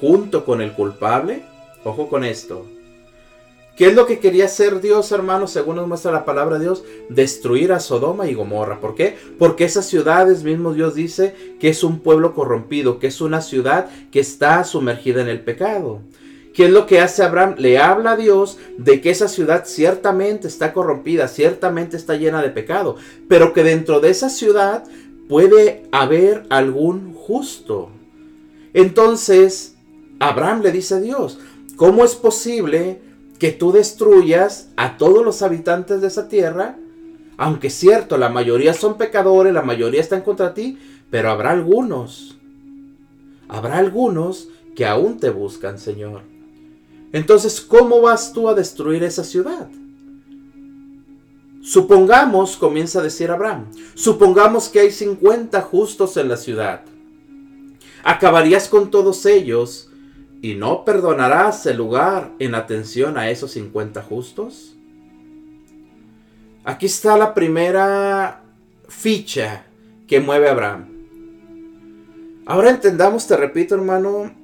junto 0.00 0.44
con 0.44 0.60
el 0.60 0.72
culpable? 0.72 1.44
Ojo 1.84 2.08
con 2.08 2.24
esto. 2.24 2.66
¿Qué 3.76 3.88
es 3.88 3.94
lo 3.94 4.06
que 4.06 4.20
quería 4.20 4.44
hacer 4.44 4.80
Dios, 4.80 5.10
hermanos, 5.10 5.50
según 5.50 5.76
nos 5.76 5.88
muestra 5.88 6.12
la 6.12 6.24
palabra 6.24 6.58
de 6.58 6.64
Dios? 6.66 6.84
Destruir 7.08 7.72
a 7.72 7.80
Sodoma 7.80 8.28
y 8.28 8.34
Gomorra. 8.34 8.78
¿Por 8.78 8.94
qué? 8.94 9.16
Porque 9.36 9.64
esas 9.64 9.86
ciudades, 9.86 10.44
mismo 10.44 10.72
Dios 10.72 10.94
dice, 10.94 11.34
que 11.58 11.70
es 11.70 11.82
un 11.82 11.98
pueblo 11.98 12.34
corrompido, 12.34 13.00
que 13.00 13.08
es 13.08 13.20
una 13.20 13.40
ciudad 13.40 13.90
que 14.12 14.20
está 14.20 14.62
sumergida 14.62 15.22
en 15.22 15.28
el 15.28 15.40
pecado. 15.40 16.02
¿Qué 16.54 16.66
es 16.66 16.70
lo 16.70 16.86
que 16.86 17.00
hace 17.00 17.24
Abraham? 17.24 17.56
Le 17.58 17.78
habla 17.78 18.12
a 18.12 18.16
Dios 18.16 18.58
de 18.78 19.00
que 19.00 19.10
esa 19.10 19.26
ciudad 19.26 19.64
ciertamente 19.66 20.46
está 20.46 20.72
corrompida, 20.72 21.26
ciertamente 21.26 21.96
está 21.96 22.14
llena 22.14 22.42
de 22.42 22.50
pecado, 22.50 22.94
pero 23.28 23.52
que 23.52 23.64
dentro 23.64 23.98
de 23.98 24.10
esa 24.10 24.28
ciudad 24.28 24.84
puede 25.28 25.82
haber 25.90 26.44
algún 26.48 27.12
justo. 27.12 27.90
Entonces, 28.72 29.74
Abraham 30.20 30.62
le 30.62 30.70
dice 30.70 30.94
a 30.94 31.00
Dios, 31.00 31.40
¿cómo 31.74 32.04
es 32.04 32.14
posible 32.14 33.00
que 33.38 33.52
tú 33.52 33.72
destruyas 33.72 34.70
a 34.76 34.96
todos 34.96 35.24
los 35.24 35.42
habitantes 35.42 36.00
de 36.00 36.06
esa 36.06 36.28
tierra, 36.28 36.76
aunque 37.36 37.70
cierto, 37.70 38.16
la 38.16 38.28
mayoría 38.28 38.74
son 38.74 38.96
pecadores, 38.96 39.52
la 39.52 39.62
mayoría 39.62 40.00
están 40.00 40.22
contra 40.22 40.54
ti, 40.54 40.78
pero 41.10 41.30
habrá 41.30 41.50
algunos, 41.50 42.38
habrá 43.48 43.78
algunos 43.78 44.48
que 44.76 44.86
aún 44.86 45.18
te 45.18 45.30
buscan, 45.30 45.78
Señor. 45.78 46.22
Entonces, 47.12 47.60
¿cómo 47.60 48.00
vas 48.00 48.32
tú 48.32 48.48
a 48.48 48.54
destruir 48.54 49.02
esa 49.04 49.24
ciudad? 49.24 49.68
Supongamos, 51.62 52.56
comienza 52.56 53.00
a 53.00 53.02
decir 53.02 53.30
Abraham, 53.30 53.66
supongamos 53.94 54.68
que 54.68 54.80
hay 54.80 54.90
50 54.90 55.60
justos 55.62 56.16
en 56.16 56.28
la 56.28 56.36
ciudad. 56.36 56.82
¿Acabarías 58.04 58.68
con 58.68 58.90
todos 58.90 59.24
ellos 59.24 59.90
¿Y 60.44 60.56
no 60.56 60.84
perdonarás 60.84 61.64
el 61.64 61.78
lugar 61.78 62.32
en 62.38 62.54
atención 62.54 63.16
a 63.16 63.30
esos 63.30 63.52
50 63.52 64.02
justos? 64.02 64.76
Aquí 66.64 66.84
está 66.84 67.16
la 67.16 67.32
primera 67.32 68.42
ficha 68.86 69.64
que 70.06 70.20
mueve 70.20 70.50
Abraham. 70.50 70.84
Ahora 72.44 72.68
entendamos, 72.68 73.26
te 73.26 73.38
repito 73.38 73.74
hermano, 73.74 74.34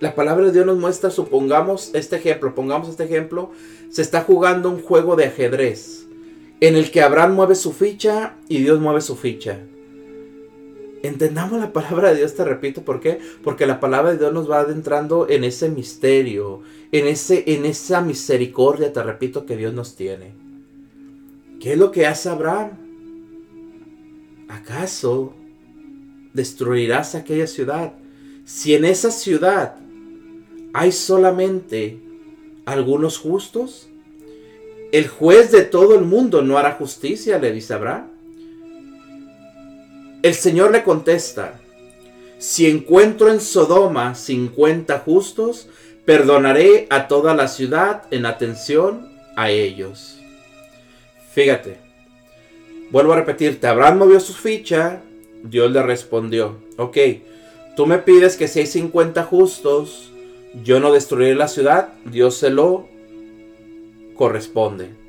la 0.00 0.16
palabra 0.16 0.46
de 0.46 0.50
Dios 0.50 0.66
nos 0.66 0.76
muestra, 0.76 1.12
supongamos 1.12 1.94
este 1.94 2.16
ejemplo, 2.16 2.52
pongamos 2.52 2.88
este 2.88 3.04
ejemplo, 3.04 3.52
se 3.90 4.02
está 4.02 4.22
jugando 4.22 4.68
un 4.70 4.82
juego 4.82 5.14
de 5.14 5.26
ajedrez 5.26 6.04
en 6.58 6.74
el 6.74 6.90
que 6.90 7.00
Abraham 7.00 7.36
mueve 7.36 7.54
su 7.54 7.72
ficha 7.72 8.34
y 8.48 8.58
Dios 8.58 8.80
mueve 8.80 9.02
su 9.02 9.14
ficha. 9.14 9.60
Entendamos 11.04 11.60
la 11.60 11.70
palabra 11.74 12.08
de 12.08 12.16
Dios, 12.16 12.34
te 12.34 12.46
repito, 12.46 12.80
¿por 12.80 12.98
qué? 12.98 13.18
Porque 13.42 13.66
la 13.66 13.78
palabra 13.78 14.12
de 14.12 14.16
Dios 14.16 14.32
nos 14.32 14.50
va 14.50 14.60
adentrando 14.60 15.28
en 15.28 15.44
ese 15.44 15.68
misterio, 15.68 16.62
en, 16.92 17.06
ese, 17.06 17.44
en 17.46 17.66
esa 17.66 18.00
misericordia, 18.00 18.90
te 18.90 19.02
repito, 19.02 19.44
que 19.44 19.54
Dios 19.54 19.74
nos 19.74 19.96
tiene. 19.96 20.32
¿Qué 21.60 21.72
es 21.72 21.78
lo 21.78 21.90
que 21.90 22.06
hace 22.06 22.30
Abraham? 22.30 22.70
¿Acaso 24.48 25.34
destruirás 26.32 27.14
aquella 27.14 27.48
ciudad? 27.48 27.92
Si 28.46 28.74
en 28.74 28.86
esa 28.86 29.10
ciudad 29.10 29.76
hay 30.72 30.90
solamente 30.90 32.00
algunos 32.64 33.18
justos, 33.18 33.90
el 34.90 35.06
juez 35.08 35.52
de 35.52 35.64
todo 35.64 35.98
el 35.98 36.06
mundo 36.06 36.40
no 36.40 36.56
hará 36.56 36.72
justicia, 36.72 37.38
le 37.38 37.52
dice 37.52 37.74
Abraham. 37.74 38.13
El 40.24 40.32
Señor 40.32 40.72
le 40.72 40.82
contesta, 40.84 41.60
si 42.38 42.66
encuentro 42.66 43.30
en 43.30 43.42
Sodoma 43.42 44.14
50 44.14 45.00
justos, 45.00 45.68
perdonaré 46.06 46.86
a 46.88 47.08
toda 47.08 47.34
la 47.34 47.46
ciudad 47.46 48.04
en 48.10 48.24
atención 48.24 49.12
a 49.36 49.50
ellos. 49.50 50.18
Fíjate, 51.34 51.76
vuelvo 52.90 53.12
a 53.12 53.16
repetirte, 53.16 53.66
Abraham 53.66 53.98
movió 53.98 54.18
su 54.18 54.32
ficha, 54.32 55.02
Dios 55.42 55.70
le 55.70 55.82
respondió, 55.82 56.56
ok, 56.78 56.96
tú 57.76 57.84
me 57.84 57.98
pides 57.98 58.38
que 58.38 58.48
si 58.48 58.60
hay 58.60 58.66
50 58.66 59.24
justos, 59.24 60.10
yo 60.62 60.80
no 60.80 60.90
destruiré 60.90 61.34
la 61.34 61.48
ciudad, 61.48 61.90
Dios 62.06 62.38
se 62.38 62.48
lo 62.48 62.88
corresponde. 64.16 65.04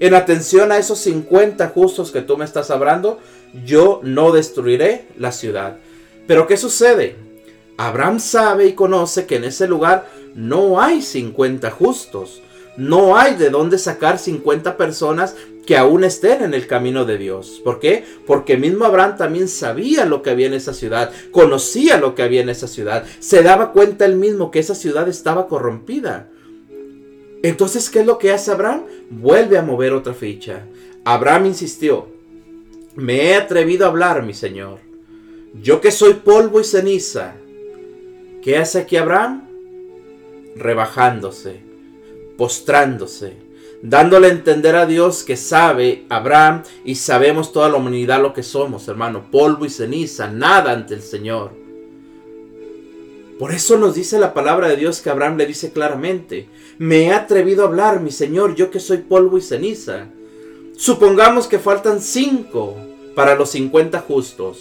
En 0.00 0.14
atención 0.14 0.72
a 0.72 0.78
esos 0.78 0.98
50 1.00 1.68
justos 1.68 2.10
que 2.10 2.22
tú 2.22 2.38
me 2.38 2.46
estás 2.46 2.70
hablando, 2.70 3.20
yo 3.64 4.00
no 4.02 4.32
destruiré 4.32 5.06
la 5.18 5.32
ciudad. 5.32 5.78
Pero 6.26 6.46
¿qué 6.46 6.56
sucede? 6.56 7.16
Abraham 7.76 8.20
sabe 8.20 8.66
y 8.66 8.72
conoce 8.74 9.26
que 9.26 9.36
en 9.36 9.44
ese 9.44 9.66
lugar 9.66 10.08
no 10.34 10.80
hay 10.80 11.02
50 11.02 11.70
justos. 11.70 12.42
No 12.76 13.16
hay 13.16 13.34
de 13.34 13.50
dónde 13.50 13.78
sacar 13.78 14.18
50 14.18 14.76
personas 14.76 15.34
que 15.66 15.76
aún 15.76 16.04
estén 16.04 16.42
en 16.42 16.54
el 16.54 16.66
camino 16.66 17.04
de 17.04 17.18
Dios. 17.18 17.60
¿Por 17.62 17.80
qué? 17.80 18.04
Porque 18.26 18.56
mismo 18.56 18.84
Abraham 18.84 19.16
también 19.16 19.48
sabía 19.48 20.04
lo 20.04 20.22
que 20.22 20.30
había 20.30 20.46
en 20.46 20.54
esa 20.54 20.72
ciudad, 20.72 21.10
conocía 21.30 21.98
lo 21.98 22.14
que 22.14 22.22
había 22.22 22.40
en 22.40 22.48
esa 22.48 22.68
ciudad, 22.68 23.04
se 23.18 23.42
daba 23.42 23.72
cuenta 23.72 24.04
él 24.04 24.16
mismo 24.16 24.50
que 24.50 24.60
esa 24.60 24.74
ciudad 24.74 25.08
estaba 25.08 25.46
corrompida. 25.46 26.28
Entonces, 27.42 27.88
¿qué 27.88 28.00
es 28.00 28.06
lo 28.06 28.18
que 28.18 28.32
hace 28.32 28.50
Abraham? 28.50 28.82
Vuelve 29.10 29.58
a 29.58 29.62
mover 29.62 29.92
otra 29.92 30.12
ficha. 30.14 30.66
Abraham 31.04 31.46
insistió, 31.46 32.08
me 32.96 33.24
he 33.24 33.34
atrevido 33.34 33.84
a 33.84 33.88
hablar, 33.88 34.22
mi 34.22 34.34
Señor. 34.34 34.78
Yo 35.62 35.80
que 35.80 35.90
soy 35.90 36.14
polvo 36.14 36.60
y 36.60 36.64
ceniza. 36.64 37.34
¿Qué 38.42 38.56
hace 38.56 38.80
aquí 38.80 38.96
Abraham? 38.96 39.48
Rebajándose, 40.56 41.60
postrándose, 42.36 43.34
dándole 43.82 44.28
a 44.28 44.30
entender 44.30 44.76
a 44.76 44.86
Dios 44.86 45.22
que 45.24 45.36
sabe 45.36 46.04
Abraham 46.08 46.62
y 46.84 46.96
sabemos 46.96 47.52
toda 47.52 47.68
la 47.68 47.76
humanidad 47.76 48.22
lo 48.22 48.32
que 48.32 48.42
somos, 48.42 48.88
hermano, 48.88 49.30
polvo 49.30 49.64
y 49.64 49.70
ceniza, 49.70 50.30
nada 50.30 50.72
ante 50.72 50.94
el 50.94 51.02
Señor. 51.02 51.52
Por 53.38 53.52
eso 53.52 53.78
nos 53.78 53.94
dice 53.94 54.18
la 54.18 54.34
palabra 54.34 54.68
de 54.68 54.76
Dios 54.76 55.00
que 55.00 55.10
Abraham 55.10 55.36
le 55.36 55.46
dice 55.46 55.72
claramente, 55.72 56.48
me 56.78 57.04
he 57.04 57.12
atrevido 57.12 57.62
a 57.62 57.68
hablar, 57.68 58.00
mi 58.00 58.10
Señor, 58.10 58.54
yo 58.54 58.70
que 58.70 58.80
soy 58.80 58.98
polvo 58.98 59.38
y 59.38 59.42
ceniza. 59.42 60.08
Supongamos 60.76 61.46
que 61.46 61.58
faltan 61.58 62.00
cinco 62.00 62.76
para 63.14 63.34
los 63.34 63.50
cincuenta 63.50 64.00
justos. 64.00 64.58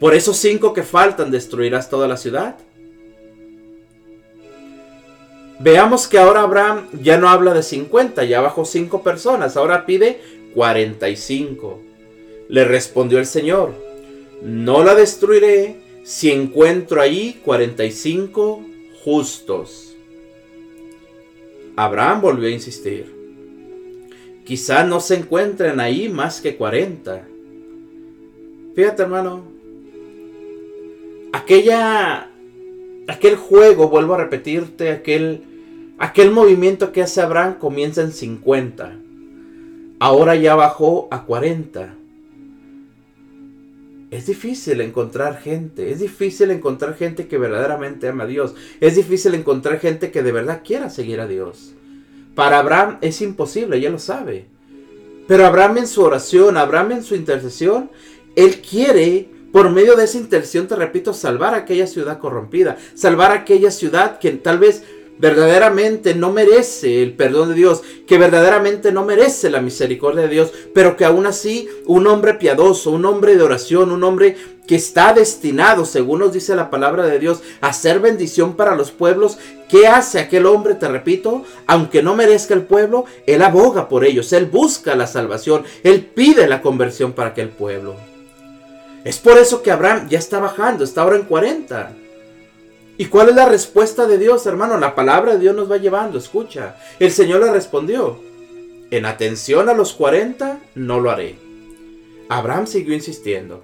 Por 0.00 0.14
esos 0.14 0.36
cinco 0.36 0.72
que 0.72 0.82
faltan, 0.82 1.30
¿destruirás 1.30 1.90
toda 1.90 2.06
la 2.06 2.16
ciudad? 2.16 2.56
Veamos 5.60 6.06
que 6.06 6.18
ahora 6.18 6.42
Abraham 6.42 6.88
ya 7.02 7.18
no 7.18 7.28
habla 7.28 7.52
de 7.52 7.64
50, 7.64 8.24
ya 8.24 8.40
bajó 8.40 8.64
cinco 8.64 9.02
personas, 9.02 9.56
ahora 9.56 9.86
pide 9.86 10.20
45. 10.54 11.80
Le 12.48 12.64
respondió 12.64 13.18
el 13.18 13.26
Señor, 13.26 13.74
no 14.40 14.84
la 14.84 14.94
destruiré 14.94 15.80
si 16.04 16.30
encuentro 16.30 17.00
ahí 17.00 17.40
45 17.44 18.62
justos. 19.02 19.96
Abraham 21.74 22.20
volvió 22.20 22.48
a 22.48 22.52
insistir. 22.52 23.17
Quizá 24.48 24.82
no 24.82 24.98
se 25.00 25.14
encuentren 25.14 25.78
ahí 25.78 26.08
más 26.08 26.40
que 26.40 26.56
40. 26.56 27.22
Fíjate 28.74 29.02
hermano, 29.02 29.42
aquella, 31.34 32.30
aquel 33.08 33.36
juego, 33.36 33.90
vuelvo 33.90 34.14
a 34.14 34.16
repetirte, 34.16 34.90
aquel, 34.90 35.42
aquel 35.98 36.30
movimiento 36.30 36.92
que 36.92 37.02
hace 37.02 37.20
Abraham 37.20 37.56
comienza 37.58 38.00
en 38.00 38.10
50. 38.10 38.96
Ahora 39.98 40.34
ya 40.34 40.54
bajó 40.54 41.08
a 41.10 41.26
40. 41.26 41.94
Es 44.10 44.28
difícil 44.28 44.80
encontrar 44.80 45.42
gente, 45.42 45.92
es 45.92 45.98
difícil 45.98 46.50
encontrar 46.52 46.94
gente 46.94 47.28
que 47.28 47.36
verdaderamente 47.36 48.08
ama 48.08 48.24
a 48.24 48.26
Dios, 48.26 48.54
es 48.80 48.96
difícil 48.96 49.34
encontrar 49.34 49.78
gente 49.78 50.10
que 50.10 50.22
de 50.22 50.32
verdad 50.32 50.62
quiera 50.64 50.88
seguir 50.88 51.20
a 51.20 51.26
Dios. 51.26 51.74
Para 52.38 52.60
Abraham 52.60 52.98
es 53.00 53.20
imposible, 53.20 53.80
ya 53.80 53.90
lo 53.90 53.98
sabe. 53.98 54.46
Pero 55.26 55.44
Abraham 55.44 55.78
en 55.78 55.86
su 55.88 56.04
oración, 56.04 56.56
Abraham 56.56 56.92
en 56.92 57.02
su 57.02 57.16
intercesión, 57.16 57.90
él 58.36 58.60
quiere 58.60 59.28
por 59.50 59.70
medio 59.70 59.96
de 59.96 60.04
esa 60.04 60.18
intercesión, 60.18 60.68
te 60.68 60.76
repito, 60.76 61.12
salvar 61.12 61.56
aquella 61.56 61.88
ciudad 61.88 62.20
corrompida, 62.20 62.76
salvar 62.94 63.32
aquella 63.32 63.72
ciudad 63.72 64.20
que 64.20 64.30
tal 64.30 64.58
vez 64.60 64.84
verdaderamente 65.18 66.14
no 66.14 66.32
merece 66.32 67.02
el 67.02 67.14
perdón 67.14 67.50
de 67.50 67.54
Dios, 67.54 67.82
que 68.06 68.18
verdaderamente 68.18 68.92
no 68.92 69.04
merece 69.04 69.50
la 69.50 69.60
misericordia 69.60 70.22
de 70.22 70.28
Dios, 70.28 70.52
pero 70.74 70.96
que 70.96 71.04
aún 71.04 71.26
así 71.26 71.68
un 71.86 72.06
hombre 72.06 72.34
piadoso, 72.34 72.90
un 72.90 73.04
hombre 73.04 73.36
de 73.36 73.42
oración, 73.42 73.92
un 73.92 74.04
hombre 74.04 74.36
que 74.66 74.76
está 74.76 75.14
destinado, 75.14 75.86
según 75.86 76.20
nos 76.20 76.32
dice 76.32 76.54
la 76.54 76.70
palabra 76.70 77.06
de 77.06 77.18
Dios, 77.18 77.40
a 77.60 77.72
ser 77.72 78.00
bendición 78.00 78.54
para 78.54 78.76
los 78.76 78.90
pueblos, 78.90 79.38
¿qué 79.68 79.86
hace 79.86 80.18
aquel 80.20 80.46
hombre? 80.46 80.74
Te 80.74 80.88
repito, 80.88 81.42
aunque 81.66 82.02
no 82.02 82.14
merezca 82.14 82.54
el 82.54 82.62
pueblo, 82.62 83.06
él 83.26 83.42
aboga 83.42 83.88
por 83.88 84.04
ellos, 84.04 84.32
él 84.32 84.44
busca 84.44 84.94
la 84.94 85.06
salvación, 85.06 85.64
él 85.82 86.04
pide 86.04 86.46
la 86.46 86.60
conversión 86.60 87.12
para 87.12 87.30
aquel 87.30 87.48
pueblo. 87.48 87.96
Es 89.04 89.16
por 89.18 89.38
eso 89.38 89.62
que 89.62 89.70
Abraham 89.70 90.06
ya 90.10 90.18
está 90.18 90.38
bajando, 90.38 90.84
está 90.84 91.02
ahora 91.02 91.16
en 91.16 91.22
40. 91.22 92.07
¿Y 92.98 93.06
cuál 93.06 93.28
es 93.28 93.36
la 93.36 93.48
respuesta 93.48 94.08
de 94.08 94.18
Dios, 94.18 94.44
hermano? 94.46 94.76
La 94.76 94.96
palabra 94.96 95.34
de 95.34 95.38
Dios 95.38 95.54
nos 95.54 95.70
va 95.70 95.76
llevando, 95.76 96.18
escucha. 96.18 96.76
El 96.98 97.12
Señor 97.12 97.40
le 97.40 97.52
respondió, 97.52 98.18
en 98.90 99.06
atención 99.06 99.68
a 99.68 99.74
los 99.74 99.92
40, 99.92 100.58
no 100.74 100.98
lo 100.98 101.10
haré. 101.10 101.36
Abraham 102.28 102.66
siguió 102.66 102.94
insistiendo, 102.94 103.62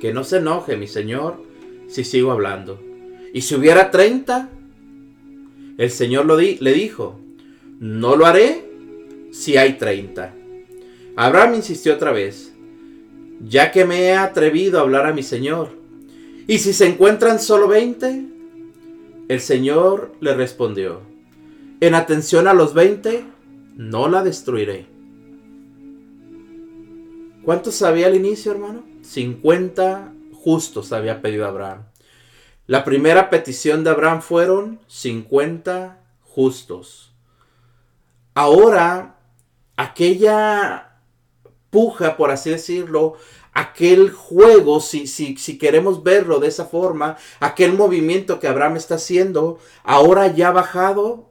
que 0.00 0.12
no 0.12 0.24
se 0.24 0.38
enoje 0.38 0.76
mi 0.76 0.88
Señor 0.88 1.36
si 1.88 2.02
sigo 2.02 2.32
hablando. 2.32 2.80
Y 3.32 3.42
si 3.42 3.54
hubiera 3.54 3.92
30, 3.92 4.48
el 5.78 5.90
Señor 5.90 6.26
le 6.26 6.72
dijo, 6.72 7.20
no 7.78 8.16
lo 8.16 8.26
haré 8.26 8.68
si 9.30 9.56
hay 9.56 9.74
30. 9.74 10.34
Abraham 11.14 11.54
insistió 11.54 11.94
otra 11.94 12.10
vez, 12.10 12.52
ya 13.46 13.70
que 13.70 13.84
me 13.84 14.06
he 14.06 14.16
atrevido 14.16 14.78
a 14.78 14.82
hablar 14.82 15.06
a 15.06 15.12
mi 15.12 15.22
Señor. 15.22 15.83
¿Y 16.46 16.58
si 16.58 16.72
se 16.74 16.86
encuentran 16.86 17.40
solo 17.40 17.68
veinte? 17.68 18.26
El 19.28 19.40
Señor 19.40 20.14
le 20.20 20.34
respondió, 20.34 21.00
en 21.80 21.94
atención 21.94 22.46
a 22.46 22.52
los 22.52 22.74
veinte, 22.74 23.24
no 23.76 24.08
la 24.08 24.22
destruiré. 24.22 24.86
¿Cuántos 27.44 27.80
había 27.82 28.08
al 28.08 28.14
inicio, 28.14 28.52
hermano? 28.52 28.84
50 29.02 30.12
justos 30.32 30.92
había 30.92 31.22
pedido 31.22 31.46
Abraham. 31.46 31.84
La 32.66 32.84
primera 32.84 33.30
petición 33.30 33.82
de 33.82 33.90
Abraham 33.90 34.20
fueron 34.20 34.80
50 34.86 35.98
justos. 36.22 37.14
Ahora, 38.34 39.16
aquella 39.76 40.98
puja, 41.70 42.16
por 42.16 42.30
así 42.30 42.50
decirlo, 42.50 43.14
aquel 43.54 44.10
juego, 44.10 44.80
si, 44.80 45.06
si, 45.06 45.36
si, 45.36 45.58
queremos 45.58 46.02
verlo 46.02 46.40
de 46.40 46.48
esa 46.48 46.66
forma, 46.66 47.16
aquel 47.40 47.72
movimiento 47.74 48.40
que 48.40 48.48
Abraham 48.48 48.76
está 48.76 48.96
haciendo, 48.96 49.58
ahora 49.84 50.26
ya 50.26 50.48
ha 50.48 50.52
bajado 50.52 51.30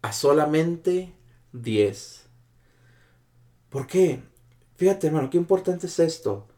a 0.00 0.12
solamente 0.12 1.14
10. 1.52 2.26
¿Por 3.68 3.86
qué? 3.86 4.22
Fíjate, 4.76 5.06
hermano, 5.06 5.30
qué 5.30 5.36
importante 5.36 5.86
es 5.86 5.98
esto. 5.98 6.48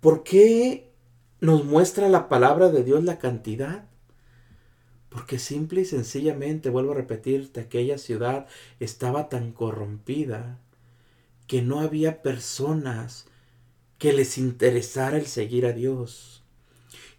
¿Por 0.00 0.22
qué 0.22 0.92
nos 1.40 1.64
muestra 1.64 2.08
la 2.08 2.28
palabra 2.28 2.70
de 2.70 2.84
Dios 2.84 3.04
la 3.04 3.18
cantidad? 3.18 3.88
Porque 5.08 5.38
simple 5.38 5.82
y 5.82 5.84
sencillamente, 5.84 6.70
vuelvo 6.70 6.92
a 6.92 6.96
repetirte, 6.96 7.60
aquella 7.60 7.98
ciudad 7.98 8.46
estaba 8.80 9.28
tan 9.28 9.52
corrompida 9.52 10.58
que 11.46 11.62
no 11.62 11.80
había 11.80 12.22
personas 12.22 13.26
que 14.02 14.12
les 14.12 14.36
interesara 14.36 15.16
el 15.16 15.28
seguir 15.28 15.64
a 15.64 15.70
Dios 15.70 16.42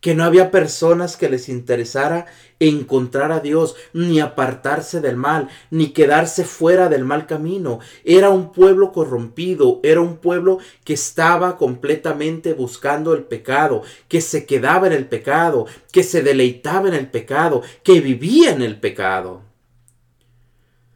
que 0.02 0.16
no 0.16 0.26
había 0.26 0.52
personas 0.52 1.16
que 1.16 1.30
les 1.30 1.48
interesara 1.48 2.26
encontrar 2.60 3.32
a 3.32 3.40
Dios, 3.40 3.78
ni 3.94 4.20
apartarse 4.20 5.00
del 5.00 5.16
mal, 5.16 5.48
ni 5.72 5.94
quedarse 5.94 6.44
fuera 6.44 6.90
del 6.90 7.06
mal 7.06 7.26
camino. 7.26 7.80
Era 8.04 8.30
un 8.30 8.52
pueblo 8.52 8.92
corrompido, 8.92 9.80
era 9.82 10.02
un 10.02 10.18
pueblo 10.18 10.58
que 10.84 10.92
estaba 10.92 11.56
completamente 11.56 12.52
buscando 12.52 13.14
el 13.14 13.24
pecado, 13.24 13.84
que 14.10 14.20
se 14.20 14.46
quedaba 14.46 14.88
en 14.88 14.94
el 14.94 15.08
pecado, 15.08 15.68
que 15.90 16.04
se 16.04 16.22
deleitaba 16.22 16.90
en 16.90 16.96
el 16.96 17.10
pecado, 17.10 17.62
que 17.82 18.02
vivía 18.02 18.52
en 18.52 18.62
el 18.62 18.82
pecado. 18.82 19.53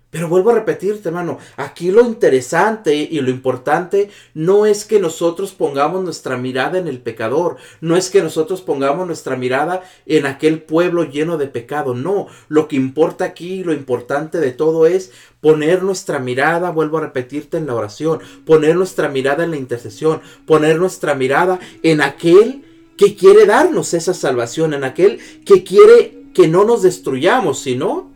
Pero 0.09 0.29
vuelvo 0.29 0.51
a 0.51 0.55
repetirte, 0.55 1.09
hermano, 1.09 1.37
aquí 1.57 1.91
lo 1.91 2.01
interesante 2.01 2.95
y 2.95 3.19
lo 3.19 3.29
importante 3.29 4.09
no 4.33 4.65
es 4.65 4.85
que 4.85 5.01
nosotros 5.01 5.51
pongamos 5.51 6.01
nuestra 6.01 6.37
mirada 6.37 6.77
en 6.77 6.87
el 6.87 6.99
pecador, 6.99 7.57
no 7.81 7.97
es 7.97 8.09
que 8.09 8.21
nosotros 8.21 8.61
pongamos 8.61 9.05
nuestra 9.05 9.35
mirada 9.35 9.83
en 10.05 10.25
aquel 10.25 10.61
pueblo 10.61 11.03
lleno 11.03 11.37
de 11.37 11.47
pecado, 11.47 11.93
no, 11.93 12.27
lo 12.47 12.69
que 12.69 12.77
importa 12.77 13.25
aquí, 13.25 13.65
lo 13.65 13.73
importante 13.73 14.39
de 14.39 14.51
todo 14.51 14.85
es 14.85 15.11
poner 15.41 15.83
nuestra 15.83 16.19
mirada, 16.19 16.71
vuelvo 16.71 16.99
a 16.99 17.01
repetirte, 17.01 17.57
en 17.57 17.67
la 17.67 17.75
oración, 17.75 18.19
poner 18.45 18.77
nuestra 18.77 19.09
mirada 19.09 19.43
en 19.43 19.51
la 19.51 19.57
intercesión, 19.57 20.21
poner 20.45 20.77
nuestra 20.77 21.15
mirada 21.15 21.59
en 21.83 22.01
aquel 22.01 22.63
que 22.97 23.15
quiere 23.15 23.45
darnos 23.45 23.93
esa 23.93 24.13
salvación, 24.13 24.73
en 24.73 24.85
aquel 24.85 25.19
que 25.45 25.65
quiere 25.65 26.27
que 26.33 26.47
no 26.47 26.63
nos 26.63 26.81
destruyamos, 26.81 27.59
sino 27.59 28.15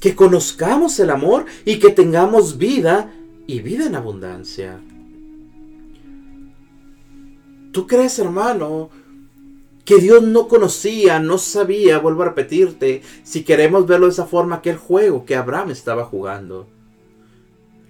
que 0.00 0.16
conozcamos 0.16 0.98
el 0.98 1.10
amor 1.10 1.44
y 1.64 1.78
que 1.78 1.90
tengamos 1.90 2.58
vida 2.58 3.12
y 3.46 3.60
vida 3.60 3.86
en 3.86 3.94
abundancia. 3.94 4.80
¿Tú 7.72 7.86
crees, 7.86 8.18
hermano, 8.18 8.90
que 9.84 9.98
Dios 9.98 10.22
no 10.22 10.48
conocía, 10.48 11.20
no 11.20 11.38
sabía, 11.38 11.98
vuelvo 11.98 12.22
a 12.22 12.26
repetirte, 12.26 13.02
si 13.22 13.44
queremos 13.44 13.86
verlo 13.86 14.06
de 14.06 14.12
esa 14.12 14.26
forma, 14.26 14.56
aquel 14.56 14.76
juego 14.76 15.24
que 15.24 15.36
Abraham 15.36 15.70
estaba 15.70 16.04
jugando? 16.04 16.66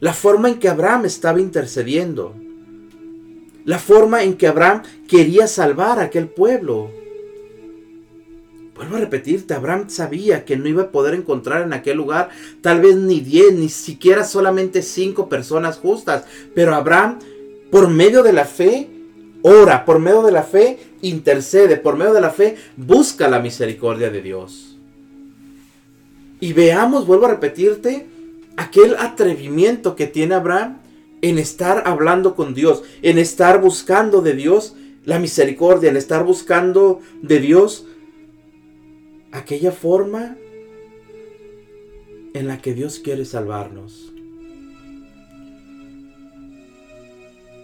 La 0.00 0.12
forma 0.12 0.48
en 0.48 0.58
que 0.58 0.68
Abraham 0.68 1.06
estaba 1.06 1.40
intercediendo. 1.40 2.34
La 3.64 3.78
forma 3.78 4.22
en 4.22 4.34
que 4.34 4.48
Abraham 4.48 4.82
quería 5.06 5.46
salvar 5.46 5.98
a 5.98 6.04
aquel 6.04 6.28
pueblo. 6.28 6.90
Vuelvo 8.80 8.96
a 8.96 9.00
repetirte, 9.00 9.52
Abraham 9.52 9.90
sabía 9.90 10.46
que 10.46 10.56
no 10.56 10.66
iba 10.66 10.84
a 10.84 10.90
poder 10.90 11.12
encontrar 11.12 11.60
en 11.60 11.74
aquel 11.74 11.98
lugar 11.98 12.30
tal 12.62 12.80
vez 12.80 12.96
ni 12.96 13.20
diez, 13.20 13.52
ni 13.52 13.68
siquiera 13.68 14.24
solamente 14.24 14.80
cinco 14.80 15.28
personas 15.28 15.76
justas. 15.76 16.24
Pero 16.54 16.74
Abraham, 16.74 17.18
por 17.70 17.90
medio 17.90 18.22
de 18.22 18.32
la 18.32 18.46
fe, 18.46 18.88
ora, 19.42 19.84
por 19.84 19.98
medio 19.98 20.22
de 20.22 20.32
la 20.32 20.44
fe, 20.44 20.78
intercede, 21.02 21.76
por 21.76 21.98
medio 21.98 22.14
de 22.14 22.22
la 22.22 22.30
fe, 22.30 22.56
busca 22.78 23.28
la 23.28 23.40
misericordia 23.40 24.08
de 24.08 24.22
Dios. 24.22 24.78
Y 26.40 26.54
veamos, 26.54 27.06
vuelvo 27.06 27.26
a 27.26 27.32
repetirte, 27.32 28.06
aquel 28.56 28.96
atrevimiento 28.98 29.94
que 29.94 30.06
tiene 30.06 30.36
Abraham 30.36 30.78
en 31.20 31.38
estar 31.38 31.82
hablando 31.84 32.34
con 32.34 32.54
Dios, 32.54 32.82
en 33.02 33.18
estar 33.18 33.60
buscando 33.60 34.22
de 34.22 34.32
Dios 34.32 34.74
la 35.04 35.18
misericordia, 35.18 35.90
en 35.90 35.98
estar 35.98 36.24
buscando 36.24 37.00
de 37.20 37.40
Dios 37.40 37.84
aquella 39.32 39.72
forma 39.72 40.36
en 42.34 42.46
la 42.46 42.60
que 42.60 42.74
Dios 42.74 42.98
quiere 42.98 43.24
salvarnos. 43.24 44.12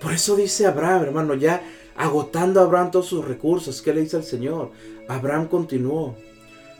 Por 0.00 0.12
eso 0.12 0.36
dice 0.36 0.66
Abraham, 0.66 1.04
hermano, 1.04 1.34
ya 1.34 1.62
agotando 1.96 2.60
a 2.60 2.64
Abraham 2.64 2.90
todos 2.90 3.06
sus 3.06 3.24
recursos, 3.24 3.80
¿qué 3.82 3.94
le 3.94 4.02
dice 4.02 4.16
al 4.16 4.24
Señor? 4.24 4.70
Abraham 5.08 5.48
continuó, 5.48 6.16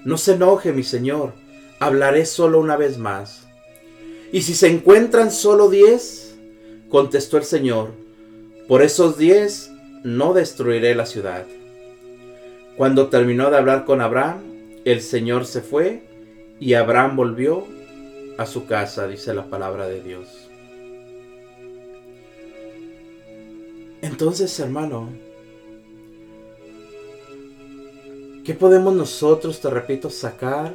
no 0.05 0.18
se 0.18 0.35
enoje 0.35 0.72
mi 0.72 0.83
Señor, 0.83 1.33
hablaré 1.81 2.27
solo 2.27 2.61
una 2.61 2.77
vez 2.77 2.99
más. 2.99 3.46
Y 4.33 4.42
si 4.42 4.55
se 4.55 4.68
encuentran 4.68 5.31
solo 5.31 5.70
diez, 5.70 6.37
contestó 6.88 7.37
el 7.37 7.44
Señor, 7.44 7.92
por 8.68 8.83
esos 8.83 9.16
diez 9.16 9.70
no 10.05 10.35
destruiré 10.35 10.94
la 10.94 11.07
ciudad. 11.07 11.46
Cuando 12.77 13.09
terminó 13.09 13.51
de 13.51 13.57
hablar 13.57 13.85
con 13.85 14.01
Abraham, 14.01 14.56
el 14.87 15.03
Señor 15.03 15.46
se 15.46 15.62
fue 15.62 16.05
y 16.61 16.75
Abraham 16.75 17.16
volvió 17.16 17.66
a 18.38 18.46
su 18.46 18.66
casa, 18.66 19.09
dice 19.09 19.35
la 19.35 19.51
palabra 19.51 19.88
de 19.88 20.01
Dios. 20.01 20.49
Entonces, 24.01 24.59
hermano, 24.61 25.09
¿qué 28.44 28.55
podemos 28.55 28.94
nosotros, 28.94 29.61
te 29.61 29.68
repito, 29.70 30.09
sacar? 30.09 30.72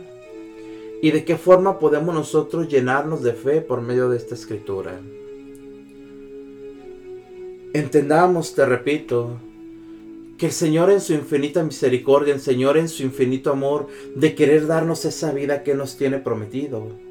¿Y 1.01 1.11
de 1.11 1.23
qué 1.23 1.37
forma 1.37 1.79
podemos 1.79 2.13
nosotros 2.13 2.67
llenarnos 2.67 3.23
de 3.23 3.31
fe 3.31 3.61
por 3.61 3.79
medio 3.79 4.09
de 4.09 4.17
esta 4.17 4.35
escritura? 4.35 4.99
Entendamos, 7.71 8.53
te 8.53 8.65
repito, 8.65 9.39
que 10.41 10.47
el 10.47 10.53
Señor 10.53 10.89
en 10.89 11.01
su 11.01 11.13
infinita 11.13 11.61
misericordia, 11.61 12.33
el 12.33 12.41
Señor 12.41 12.75
en 12.75 12.89
su 12.89 13.03
infinito 13.03 13.51
amor 13.51 13.85
de 14.15 14.33
querer 14.33 14.65
darnos 14.65 15.05
esa 15.05 15.31
vida 15.31 15.61
que 15.61 15.75
nos 15.75 15.97
tiene 15.97 16.17
prometido. 16.17 17.10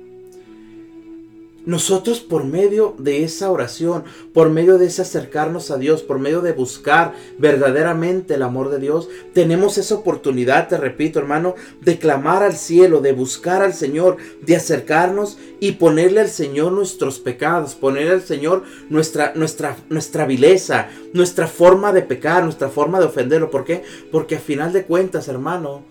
Nosotros 1.67 2.21
por 2.21 2.45
medio 2.45 2.95
de 2.99 3.23
esa 3.23 3.51
oración, 3.51 4.05
por 4.33 4.49
medio 4.49 4.79
de 4.79 4.87
ese 4.87 5.03
acercarnos 5.03 5.71
a 5.71 5.77
Dios, 5.77 6.03
por 6.03 6.19
medio 6.19 6.41
de 6.41 6.53
buscar 6.53 7.13
verdaderamente 7.39 8.35
el 8.35 8.43
amor 8.43 8.71
de 8.71 8.79
Dios, 8.79 9.09
tenemos 9.35 9.77
esa 9.77 9.97
oportunidad, 9.97 10.69
te 10.69 10.79
repito 10.79 11.19
hermano, 11.19 11.55
de 11.83 11.99
clamar 11.99 12.43
al 12.43 12.55
cielo, 12.55 13.01
de 13.01 13.13
buscar 13.13 13.63
al 13.63 13.75
Señor, 13.75 14.17
de 14.41 14.57
acercarnos 14.57 15.39
y 15.61 15.73
ponerle 15.73 16.21
al 16.23 16.31
Señor 16.31 16.73
nuestros 16.73 17.19
pecados, 17.19 17.75
ponerle 17.75 18.13
al 18.13 18.23
Señor 18.23 18.63
nuestra, 18.89 19.33
nuestra, 19.35 19.77
nuestra 19.91 20.25
vileza, 20.25 20.89
nuestra 21.13 21.47
forma 21.47 21.93
de 21.93 22.03
pecar, 22.03 22.43
nuestra 22.43 22.71
forma 22.71 22.99
de 23.01 23.07
ofenderlo. 23.07 23.51
¿Por 23.51 23.65
qué? 23.65 23.83
Porque 24.11 24.37
a 24.37 24.41
final 24.41 24.73
de 24.73 24.85
cuentas, 24.85 25.29
hermano, 25.29 25.85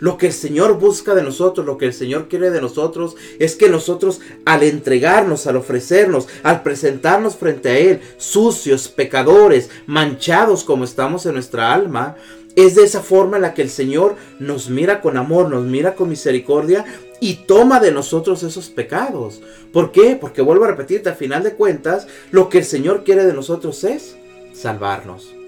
lo 0.00 0.18
que 0.18 0.26
el 0.26 0.32
Señor 0.32 0.78
busca 0.78 1.14
de 1.14 1.22
nosotros, 1.22 1.64
lo 1.64 1.78
que 1.78 1.86
el 1.86 1.92
Señor 1.92 2.28
quiere 2.28 2.50
de 2.50 2.60
nosotros, 2.60 3.16
es 3.38 3.54
que 3.54 3.68
nosotros 3.68 4.20
al 4.44 4.62
entregarnos, 4.62 5.46
al 5.46 5.56
ofrecernos, 5.56 6.28
al 6.42 6.62
presentarnos 6.62 7.36
frente 7.36 7.68
a 7.68 7.78
Él, 7.78 8.00
sucios, 8.16 8.88
pecadores, 8.88 9.70
manchados 9.86 10.64
como 10.64 10.84
estamos 10.84 11.26
en 11.26 11.34
nuestra 11.34 11.72
alma, 11.72 12.16
es 12.56 12.74
de 12.74 12.84
esa 12.84 13.00
forma 13.00 13.36
en 13.36 13.42
la 13.42 13.54
que 13.54 13.62
el 13.62 13.70
Señor 13.70 14.16
nos 14.38 14.70
mira 14.70 15.00
con 15.00 15.16
amor, 15.16 15.48
nos 15.48 15.64
mira 15.64 15.94
con 15.94 16.08
misericordia 16.08 16.84
y 17.20 17.34
toma 17.46 17.80
de 17.80 17.92
nosotros 17.92 18.42
esos 18.42 18.70
pecados. 18.70 19.40
¿Por 19.72 19.92
qué? 19.92 20.16
Porque 20.20 20.42
vuelvo 20.42 20.64
a 20.64 20.68
repetirte, 20.68 21.10
al 21.10 21.16
final 21.16 21.42
de 21.42 21.54
cuentas, 21.54 22.06
lo 22.30 22.48
que 22.48 22.58
el 22.58 22.64
Señor 22.64 23.04
quiere 23.04 23.24
de 23.24 23.34
nosotros 23.34 23.84
es 23.84 24.16
salvarnos. 24.52 25.39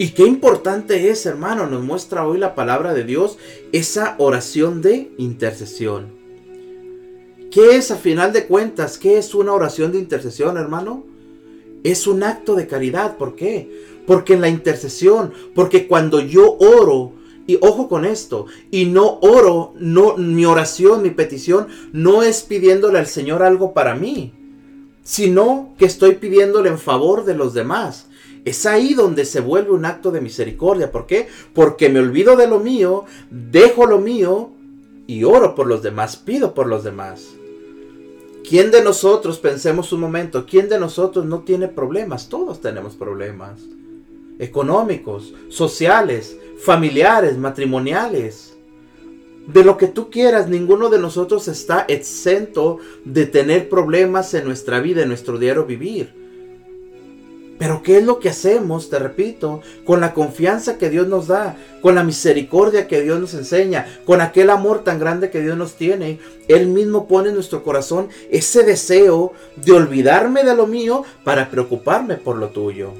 Y 0.00 0.12
qué 0.12 0.24
importante 0.24 1.10
es, 1.10 1.26
hermano, 1.26 1.66
nos 1.66 1.84
muestra 1.84 2.26
hoy 2.26 2.38
la 2.38 2.54
palabra 2.54 2.94
de 2.94 3.04
Dios, 3.04 3.36
esa 3.70 4.14
oración 4.16 4.80
de 4.80 5.12
intercesión. 5.18 6.06
¿Qué 7.50 7.76
es 7.76 7.90
a 7.90 7.96
final 7.96 8.32
de 8.32 8.46
cuentas? 8.46 8.96
¿Qué 8.96 9.18
es 9.18 9.34
una 9.34 9.52
oración 9.52 9.92
de 9.92 9.98
intercesión, 9.98 10.56
hermano? 10.56 11.04
Es 11.84 12.06
un 12.06 12.22
acto 12.22 12.54
de 12.54 12.66
caridad. 12.66 13.18
¿Por 13.18 13.36
qué? 13.36 13.68
Porque 14.06 14.32
en 14.32 14.40
la 14.40 14.48
intercesión, 14.48 15.34
porque 15.54 15.86
cuando 15.86 16.20
yo 16.20 16.56
oro, 16.58 17.12
y 17.46 17.58
ojo 17.60 17.86
con 17.86 18.06
esto, 18.06 18.46
y 18.70 18.86
no 18.86 19.18
oro, 19.20 19.74
no 19.78 20.16
mi 20.16 20.46
oración, 20.46 21.02
mi 21.02 21.10
petición 21.10 21.66
no 21.92 22.22
es 22.22 22.40
pidiéndole 22.40 22.98
al 22.98 23.06
Señor 23.06 23.42
algo 23.42 23.74
para 23.74 23.94
mí, 23.94 24.32
sino 25.02 25.74
que 25.76 25.84
estoy 25.84 26.14
pidiéndole 26.14 26.70
en 26.70 26.78
favor 26.78 27.26
de 27.26 27.34
los 27.34 27.52
demás. 27.52 28.06
Es 28.44 28.64
ahí 28.66 28.94
donde 28.94 29.24
se 29.24 29.40
vuelve 29.40 29.70
un 29.70 29.84
acto 29.84 30.10
de 30.10 30.20
misericordia. 30.20 30.90
¿Por 30.90 31.06
qué? 31.06 31.28
Porque 31.52 31.88
me 31.88 32.00
olvido 32.00 32.36
de 32.36 32.46
lo 32.46 32.58
mío, 32.58 33.04
dejo 33.30 33.86
lo 33.86 33.98
mío 33.98 34.50
y 35.06 35.24
oro 35.24 35.54
por 35.54 35.66
los 35.66 35.82
demás, 35.82 36.16
pido 36.16 36.54
por 36.54 36.66
los 36.66 36.84
demás. 36.84 37.34
¿Quién 38.48 38.70
de 38.70 38.82
nosotros, 38.82 39.38
pensemos 39.38 39.92
un 39.92 40.00
momento, 40.00 40.46
quién 40.46 40.68
de 40.68 40.80
nosotros 40.80 41.26
no 41.26 41.40
tiene 41.40 41.68
problemas? 41.68 42.28
Todos 42.28 42.60
tenemos 42.60 42.96
problemas. 42.96 43.60
Económicos, 44.38 45.34
sociales, 45.48 46.36
familiares, 46.58 47.36
matrimoniales. 47.36 48.56
de 49.46 49.64
lo 49.64 49.76
que 49.76 49.86
tú 49.88 50.10
quieras, 50.10 50.48
ninguno 50.48 50.90
de 50.90 50.98
nosotros 50.98 51.48
está 51.48 51.84
exento 51.88 52.78
de 53.04 53.26
tener 53.26 53.68
problemas 53.68 54.32
en 54.34 54.44
nuestra 54.44 54.80
vida, 54.80 55.02
en 55.02 55.08
nuestro 55.08 55.38
diario 55.38 55.64
vivir. 55.64 56.14
Pero 57.60 57.82
¿qué 57.82 57.98
es 57.98 58.04
lo 58.04 58.20
que 58.20 58.30
hacemos, 58.30 58.88
te 58.88 58.98
repito, 58.98 59.60
con 59.84 60.00
la 60.00 60.14
confianza 60.14 60.78
que 60.78 60.88
Dios 60.88 61.06
nos 61.08 61.26
da, 61.26 61.58
con 61.82 61.94
la 61.94 62.02
misericordia 62.02 62.88
que 62.88 63.02
Dios 63.02 63.20
nos 63.20 63.34
enseña, 63.34 64.00
con 64.06 64.22
aquel 64.22 64.48
amor 64.48 64.82
tan 64.82 64.98
grande 64.98 65.28
que 65.28 65.42
Dios 65.42 65.58
nos 65.58 65.74
tiene? 65.74 66.20
Él 66.48 66.68
mismo 66.68 67.06
pone 67.06 67.28
en 67.28 67.34
nuestro 67.34 67.62
corazón 67.62 68.08
ese 68.30 68.62
deseo 68.62 69.34
de 69.56 69.72
olvidarme 69.72 70.42
de 70.42 70.56
lo 70.56 70.66
mío 70.66 71.04
para 71.22 71.50
preocuparme 71.50 72.14
por 72.14 72.36
lo 72.36 72.48
tuyo. 72.48 72.94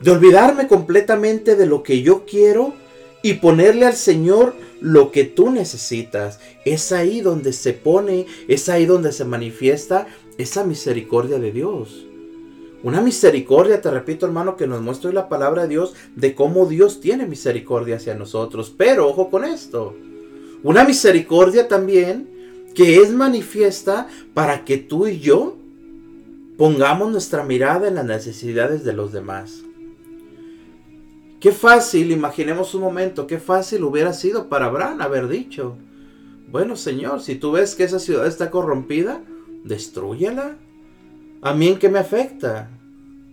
De 0.00 0.10
olvidarme 0.10 0.66
completamente 0.66 1.54
de 1.54 1.66
lo 1.66 1.84
que 1.84 2.02
yo 2.02 2.24
quiero 2.26 2.74
y 3.22 3.34
ponerle 3.34 3.86
al 3.86 3.94
Señor 3.94 4.56
lo 4.80 5.12
que 5.12 5.22
tú 5.22 5.52
necesitas. 5.52 6.40
Es 6.64 6.90
ahí 6.90 7.20
donde 7.20 7.52
se 7.52 7.74
pone, 7.74 8.26
es 8.48 8.68
ahí 8.68 8.86
donde 8.86 9.12
se 9.12 9.24
manifiesta 9.24 10.08
esa 10.36 10.64
misericordia 10.64 11.38
de 11.38 11.52
Dios. 11.52 12.07
Una 12.82 13.00
misericordia, 13.00 13.80
te 13.80 13.90
repito 13.90 14.26
hermano, 14.26 14.56
que 14.56 14.68
nos 14.68 14.80
muestra 14.80 15.12
la 15.12 15.28
palabra 15.28 15.62
de 15.62 15.68
Dios 15.68 15.94
de 16.14 16.34
cómo 16.34 16.66
Dios 16.66 17.00
tiene 17.00 17.26
misericordia 17.26 17.96
hacia 17.96 18.14
nosotros. 18.14 18.72
Pero 18.76 19.08
ojo 19.08 19.30
con 19.30 19.44
esto. 19.44 19.96
Una 20.62 20.84
misericordia 20.84 21.66
también 21.66 22.28
que 22.74 22.98
es 22.98 23.10
manifiesta 23.10 24.08
para 24.34 24.64
que 24.64 24.78
tú 24.78 25.08
y 25.08 25.18
yo 25.18 25.56
pongamos 26.56 27.10
nuestra 27.10 27.42
mirada 27.42 27.88
en 27.88 27.96
las 27.96 28.04
necesidades 28.04 28.84
de 28.84 28.92
los 28.92 29.12
demás. 29.12 29.62
Qué 31.40 31.52
fácil, 31.52 32.10
imaginemos 32.10 32.74
un 32.74 32.82
momento, 32.82 33.28
qué 33.28 33.38
fácil 33.38 33.84
hubiera 33.84 34.12
sido 34.12 34.48
para 34.48 34.66
Abraham 34.66 35.00
haber 35.00 35.28
dicho, 35.28 35.76
bueno 36.50 36.74
Señor, 36.74 37.20
si 37.20 37.36
tú 37.36 37.52
ves 37.52 37.76
que 37.76 37.84
esa 37.84 38.00
ciudad 38.00 38.26
está 38.26 38.50
corrompida, 38.50 39.22
destruyela. 39.64 40.56
¿A 41.42 41.54
mí 41.54 41.68
en 41.68 41.78
qué 41.78 41.88
me 41.88 41.98
afecta? 41.98 42.68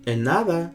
En 0.05 0.23
nada. 0.23 0.73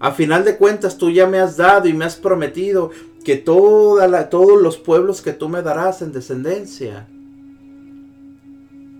A 0.00 0.12
final 0.12 0.44
de 0.44 0.56
cuentas 0.56 0.98
tú 0.98 1.10
ya 1.10 1.26
me 1.26 1.38
has 1.38 1.56
dado 1.56 1.88
y 1.88 1.92
me 1.92 2.04
has 2.04 2.16
prometido 2.16 2.90
que 3.24 3.36
todos 3.36 4.60
los 4.60 4.76
pueblos 4.76 5.22
que 5.22 5.32
tú 5.32 5.48
me 5.48 5.62
darás 5.62 6.02
en 6.02 6.12
descendencia. 6.12 7.06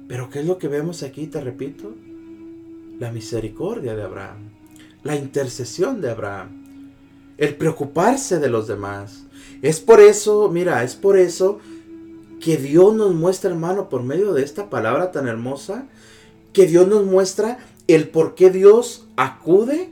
Pero 0.07 0.31
¿qué 0.31 0.41
es 0.41 0.47
lo 0.47 0.59
que 0.59 0.69
vemos 0.69 1.03
aquí, 1.03 1.27
te 1.27 1.41
repito? 1.41 1.95
La 3.01 3.11
misericordia 3.11 3.97
de 3.97 4.03
Abraham, 4.03 4.51
la 5.03 5.17
intercesión 5.17 6.01
de 6.01 6.11
Abraham, 6.11 6.63
el 7.37 7.57
preocuparse 7.57 8.39
de 8.39 8.49
los 8.49 8.69
demás. 8.69 9.25
Es 9.63 9.81
por 9.81 10.01
eso, 10.01 10.49
mira, 10.51 10.85
es 10.85 10.95
por 10.95 11.19
eso 11.19 11.59
que 12.41 12.57
Dios 12.57 12.95
nos 12.95 13.15
muestra, 13.15 13.51
hermano, 13.51 13.89
por 13.89 14.03
medio 14.03 14.33
de 14.33 14.45
esta 14.45 14.71
palabra 14.71 15.11
tan 15.11 15.27
hermosa, 15.27 15.87
que 16.53 16.67
Dios 16.67 16.87
nos 16.87 17.05
muestra 17.05 17.59
el 17.89 18.09
por 18.09 18.35
qué 18.35 18.51
Dios 18.51 19.07
acude 19.17 19.91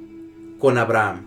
con 0.59 0.79
Abraham. 0.79 1.27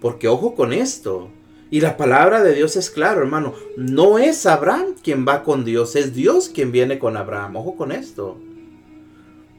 Porque 0.00 0.28
ojo 0.28 0.54
con 0.54 0.72
esto. 0.72 1.30
Y 1.70 1.80
la 1.80 1.96
palabra 1.96 2.42
de 2.42 2.54
Dios 2.54 2.76
es 2.76 2.90
claro, 2.90 3.20
hermano. 3.20 3.54
No 3.76 4.18
es 4.18 4.46
Abraham 4.46 4.94
quien 5.02 5.26
va 5.26 5.42
con 5.42 5.64
Dios, 5.64 5.96
es 5.96 6.14
Dios 6.14 6.48
quien 6.48 6.70
viene 6.70 6.98
con 6.98 7.16
Abraham. 7.16 7.56
Ojo 7.56 7.76
con 7.76 7.90
esto. 7.90 8.38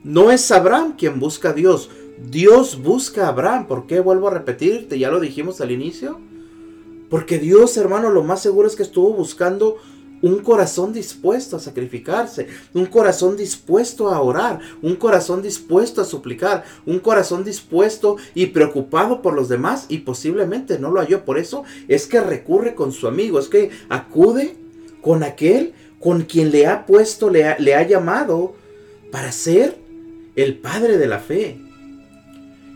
No 0.04 0.32
es 0.32 0.50
Abraham 0.52 0.96
quien 0.98 1.20
busca 1.20 1.50
a 1.50 1.54
Dios. 1.54 1.90
Dios 2.30 2.82
busca 2.82 3.26
a 3.26 3.30
Abraham. 3.30 3.68
¿Por 3.68 3.88
qué 3.88 4.00
vuelvo 4.00 4.30
a 4.30 4.34
repetirte? 4.34 4.98
Ya 4.98 5.12
lo 5.12 5.20
dijimos 5.20 5.60
al 5.60 5.72
inicio. 5.72 6.20
Porque 7.10 7.40
Dios, 7.40 7.76
hermano, 7.78 8.10
lo 8.10 8.24
más 8.24 8.42
seguro 8.42 8.68
es 8.68 8.76
que 8.76 8.84
estuvo 8.84 9.14
buscando 9.14 9.78
un 10.22 10.40
corazón 10.40 10.94
dispuesto 10.94 11.58
a 11.58 11.60
sacrificarse, 11.60 12.48
un 12.74 12.86
corazón 12.86 13.38
dispuesto 13.38 14.10
a 14.10 14.22
orar, 14.22 14.60
un 14.82 14.96
corazón 14.96 15.42
dispuesto 15.42 16.02
a 16.02 16.06
suplicar, 16.06 16.64
un 16.86 17.00
corazón 17.00 17.44
dispuesto 17.44 18.18
y 18.34 18.48
preocupado 18.48 19.22
por 19.22 19.34
los 19.34 19.50
demás 19.50 19.86
y 19.90 20.00
posiblemente 20.00 20.80
no 20.80 20.92
lo 20.92 21.00
halló. 21.00 21.26
Por 21.26 21.38
eso 21.38 21.64
es 21.88 22.08
que 22.08 22.22
recurre 22.22 22.76
con 22.76 22.92
su 22.92 23.08
amigo, 23.08 23.40
es 23.40 23.48
que 23.48 23.70
acude 23.90 24.56
con 25.02 25.24
aquel 25.24 25.74
con 26.00 26.24
quien 26.24 26.52
le 26.52 26.68
ha 26.68 26.86
puesto, 26.86 27.30
le 27.30 27.46
ha, 27.46 27.58
le 27.60 27.76
ha 27.76 27.82
llamado 27.84 28.54
para 29.12 29.32
ser 29.32 29.78
el 30.36 30.58
padre 30.58 30.98
de 30.98 31.08
la 31.08 31.20
fe. 31.20 31.60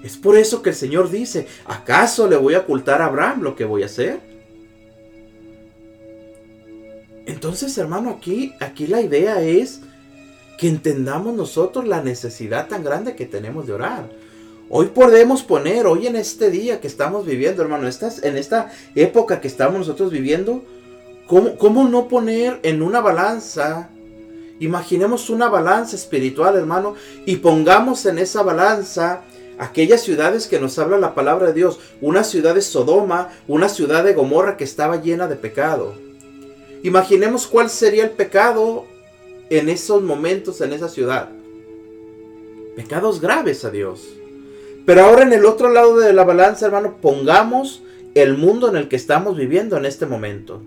Es 0.04 0.18
por 0.18 0.36
eso 0.36 0.64
que 0.64 0.72
el 0.72 0.76
Señor 0.76 1.12
dice, 1.12 1.48
¿acaso 1.66 2.28
le 2.28 2.36
voy 2.36 2.56
a 2.56 2.60
ocultar 2.60 3.02
a 3.02 3.06
Abraham 3.06 3.42
lo 3.42 3.56
que 3.56 3.66
voy 3.66 3.84
a 3.84 3.86
hacer? 3.86 4.31
Entonces, 7.26 7.78
hermano, 7.78 8.10
aquí, 8.10 8.54
aquí 8.60 8.88
la 8.88 9.02
idea 9.02 9.42
es 9.42 9.82
que 10.58 10.68
entendamos 10.68 11.34
nosotros 11.34 11.88
la 11.88 12.02
necesidad 12.02 12.68
tan 12.68 12.84
grande 12.84 13.16
que 13.16 13.26
tenemos 13.26 13.68
de 13.68 13.74
orar. 13.74 14.10
Hoy 14.70 14.88
podemos 14.88 15.44
poner, 15.44 15.86
hoy 15.86 16.08
en 16.08 16.16
este 16.16 16.50
día 16.50 16.80
que 16.80 16.88
estamos 16.88 17.26
viviendo, 17.26 17.62
hermano, 17.62 17.88
en 17.88 18.38
esta 18.38 18.72
época 18.96 19.42
que 19.42 19.48
estamos 19.48 19.80
nosotros 19.80 20.12
viviendo, 20.12 20.64
¿cómo, 21.28 21.58
¿cómo 21.58 21.88
no 21.90 22.08
poner 22.08 22.60
en 22.64 22.82
una 22.82 23.02
balanza? 23.02 23.90
Imaginemos 24.60 25.30
una 25.30 25.50
balanza 25.50 25.96
espiritual, 25.96 26.56
hermano, 26.56 26.96
y 27.26 27.38
pongamos 27.38 28.06
en 28.06 28.20
esa 28.20 28.44
balanza 28.44 29.24
aquellas 29.58 30.02
ciudades 30.02 30.48
que 30.48 30.60
nos 30.60 30.80
habla 30.80 30.98
la 30.98 31.14
palabra 31.14 31.48
de 31.48 31.54
Dios, 31.54 31.80
una 32.00 32.24
ciudad 32.24 32.56
de 32.56 32.62
Sodoma, 32.62 33.30
una 33.48 33.68
ciudad 33.68 34.04
de 34.04 34.14
Gomorra 34.14 34.58
que 34.58 34.64
estaba 34.64 35.02
llena 35.02 35.28
de 35.28 35.36
pecado. 35.36 35.96
Imaginemos 36.84 37.48
cuál 37.48 37.70
sería 37.70 38.04
el 38.04 38.12
pecado 38.12 38.86
en 39.50 39.70
esos 39.70 40.02
momentos 40.02 40.62
en 40.62 40.74
esa 40.74 40.90
ciudad. 40.90 41.30
Pecados 42.76 43.22
graves 43.22 43.66
a 43.66 43.70
Dios. 43.70 44.08
Pero 44.86 45.04
ahora 45.04 45.24
en 45.24 45.34
el 45.34 45.46
otro 45.46 45.70
lado 45.70 46.00
de 46.00 46.14
la 46.14 46.24
balanza, 46.24 46.66
hermano, 46.66 46.98
pongamos 47.02 47.84
el 48.16 48.38
mundo 48.38 48.70
en 48.70 48.78
el 48.78 48.88
que 48.88 48.96
estamos 48.96 49.38
viviendo 49.38 49.78
en 49.78 49.86
este 49.86 50.06
momento. 50.06 50.62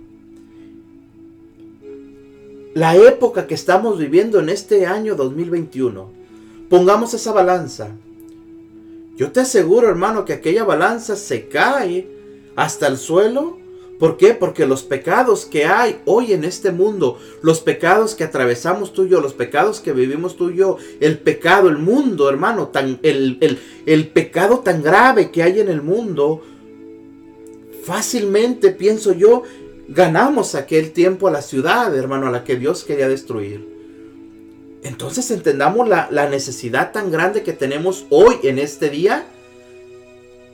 La 2.75 2.97
época 2.97 3.47
que 3.47 3.55
estamos 3.55 3.99
viviendo 3.99 4.39
en 4.39 4.49
este 4.49 4.87
año 4.87 5.15
2021. 5.15 6.11
Pongamos 6.69 7.15
esa 7.15 7.33
balanza. 7.33 7.89
Yo 9.17 9.33
te 9.33 9.41
aseguro, 9.41 9.89
hermano, 9.89 10.25
que 10.25 10.33
aquella 10.33 10.65
balanza 10.65 11.17
se 11.17 11.49
cae 11.49 12.09
hasta 12.57 12.87
el 12.87 12.99
suelo 12.99 13.64
¿Por 13.99 14.17
qué? 14.17 14.35
Porque 14.35 14.67
los 14.67 14.83
pecados 14.83 15.45
que 15.45 15.67
hay 15.67 16.01
hoy 16.05 16.33
en 16.33 16.45
este 16.45 16.73
mundo, 16.73 17.19
los 17.43 17.61
pecados 17.61 18.15
que 18.15 18.25
atravesamos 18.25 18.93
tú 18.93 19.05
y 19.05 19.11
yo, 19.11 19.21
los 19.21 19.35
pecados 19.35 19.81
que 19.81 19.93
vivimos 19.93 20.37
tú 20.37 20.51
y 20.51 20.57
yo, 20.57 20.79
el 21.01 21.19
pecado, 21.19 21.69
el 21.69 21.79
mundo, 21.79 22.29
hermano, 22.29 22.69
tan, 22.69 22.99
el, 23.03 23.39
el, 23.41 23.61
el 23.87 24.09
pecado 24.09 24.61
tan 24.61 24.83
grave 24.83 25.31
que 25.31 25.45
hay 25.45 25.61
en 25.61 25.69
el 25.69 25.81
mundo, 25.81 26.43
fácilmente, 27.85 28.71
pienso 28.71 29.13
yo, 29.13 29.45
ganamos 29.89 30.57
aquel 30.57 30.91
tiempo 30.91 31.29
a 31.29 31.31
la 31.31 31.43
ciudad, 31.43 31.97
hermano, 31.97 32.27
a 32.27 32.31
la 32.33 32.43
que 32.43 32.57
Dios 32.57 32.83
quería 32.83 33.09
destruir. 33.09 33.73
Entonces 34.83 35.31
entendamos 35.31 35.89
la, 35.89 36.09
la 36.11 36.29
necesidad 36.29 36.93
tan 36.93 37.13
grande 37.13 37.43
que 37.43 37.53
tenemos 37.53 38.07
hoy 38.11 38.37
en 38.43 38.59
este 38.59 38.91
día 38.91 39.27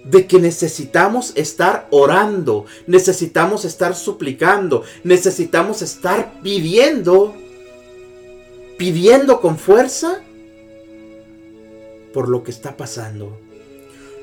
de 0.04 0.26
que 0.26 0.38
necesitamos 0.38 1.32
estar 1.36 1.86
orando, 1.90 2.64
necesitamos 2.86 3.64
estar 3.64 3.94
suplicando, 3.94 4.82
necesitamos 5.04 5.82
estar 5.82 6.40
pidiendo, 6.42 7.34
pidiendo 8.78 9.40
con 9.40 9.58
fuerza 9.58 10.22
por 12.12 12.28
lo 12.28 12.42
que 12.42 12.50
está 12.50 12.76
pasando. 12.76 13.38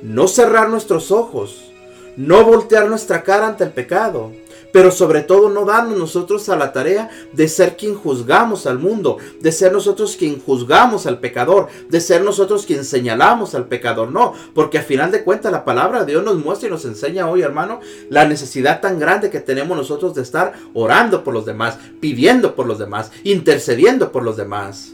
No 0.02 0.28
cerrar 0.28 0.70
nuestros 0.70 1.12
ojos, 1.12 1.72
no 2.16 2.44
voltear 2.44 2.88
nuestra 2.88 3.24
cara 3.24 3.48
ante 3.48 3.64
el 3.64 3.72
pecado, 3.72 4.32
pero 4.78 4.92
sobre 4.92 5.24
todo 5.24 5.50
no 5.50 5.66
darnos 5.66 5.98
nosotros 5.98 6.50
a 6.50 6.56
la 6.56 6.72
tarea 6.72 7.10
de 7.34 7.48
ser 7.48 7.76
quien 7.76 7.96
juzgamos 7.96 8.68
al 8.68 8.78
mundo, 8.78 9.18
de 9.42 9.52
ser 9.52 9.72
nosotros 9.72 10.16
quien 10.16 10.40
juzgamos 10.40 11.08
al 11.08 11.20
pecador, 11.20 11.68
de 11.90 12.00
ser 12.00 12.22
nosotros 12.22 12.64
quien 12.68 12.86
señalamos 12.86 13.56
al 13.56 13.66
pecador, 13.66 14.12
no, 14.12 14.36
porque 14.54 14.78
al 14.78 14.84
final 14.84 15.10
de 15.10 15.24
cuentas 15.24 15.52
la 15.52 15.66
palabra 15.66 16.02
de 16.02 16.12
Dios 16.12 16.24
nos 16.24 16.38
muestra 16.38 16.68
y 16.68 16.72
nos 16.72 16.86
enseña 16.86 17.28
hoy, 17.28 17.42
hermano, 17.42 17.80
la 18.12 18.28
necesidad 18.28 18.80
tan 18.80 19.00
grande 19.00 19.32
que 19.32 19.40
tenemos 19.40 19.76
nosotros 19.76 20.14
de 20.14 20.22
estar 20.22 20.54
orando 20.76 21.24
por 21.24 21.34
los 21.34 21.48
demás, 21.48 21.80
pidiendo 22.00 22.54
por 22.54 22.68
los 22.68 22.78
demás, 22.78 23.10
intercediendo 23.24 24.12
por 24.12 24.22
los 24.22 24.38
demás, 24.38 24.94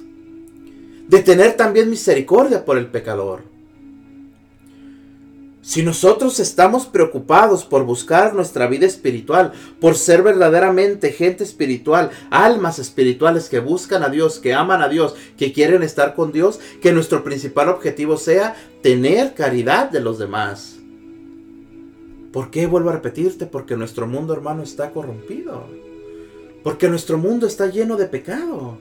de 1.09 1.19
tener 1.23 1.57
también 1.57 1.89
misericordia 1.89 2.63
por 2.63 2.77
el 2.77 2.87
pecador. 2.87 3.52
Si 5.63 5.81
nosotros 5.81 6.41
estamos 6.41 6.87
preocupados 6.87 7.63
por 7.63 7.85
buscar 7.85 8.35
nuestra 8.35 8.67
vida 8.67 8.85
espiritual, 8.85 9.53
por 9.79 9.95
ser 9.95 10.21
verdaderamente 10.21 11.13
gente 11.13 11.45
espiritual, 11.45 12.11
almas 12.29 12.79
espirituales 12.79 13.47
que 13.47 13.59
buscan 13.59 14.03
a 14.03 14.09
Dios, 14.09 14.39
que 14.39 14.53
aman 14.53 14.81
a 14.81 14.89
Dios, 14.89 15.15
que 15.37 15.53
quieren 15.53 15.81
estar 15.81 16.15
con 16.15 16.33
Dios, 16.33 16.59
que 16.81 16.91
nuestro 16.91 17.23
principal 17.23 17.69
objetivo 17.69 18.17
sea 18.17 18.57
tener 18.81 19.35
caridad 19.35 19.89
de 19.89 20.01
los 20.01 20.19
demás. 20.19 20.79
¿Por 22.33 22.51
qué 22.51 22.67
vuelvo 22.67 22.89
a 22.89 22.93
repetirte? 22.93 23.45
Porque 23.45 23.77
nuestro 23.77 24.05
mundo, 24.05 24.33
hermano, 24.33 24.63
está 24.63 24.91
corrompido. 24.91 25.65
Porque 26.61 26.89
nuestro 26.89 27.17
mundo 27.17 27.47
está 27.47 27.67
lleno 27.67 27.95
de 27.95 28.07
pecado. 28.07 28.79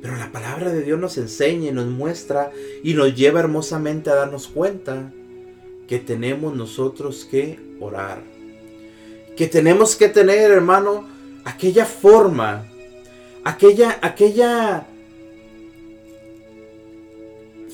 Pero 0.00 0.16
la 0.16 0.30
palabra 0.30 0.70
de 0.70 0.82
Dios 0.82 0.98
nos 0.98 1.18
enseña 1.18 1.70
y 1.70 1.72
nos 1.72 1.86
muestra 1.86 2.52
y 2.84 2.94
nos 2.94 3.14
lleva 3.14 3.40
hermosamente 3.40 4.10
a 4.10 4.14
darnos 4.14 4.46
cuenta 4.46 5.12
que 5.88 5.98
tenemos 5.98 6.54
nosotros 6.54 7.26
que 7.28 7.58
orar. 7.80 8.22
Que 9.36 9.48
tenemos 9.48 9.96
que 9.96 10.08
tener, 10.08 10.50
hermano, 10.50 11.06
aquella 11.44 11.84
forma, 11.84 12.66
aquella, 13.44 13.98
aquella 14.02 14.86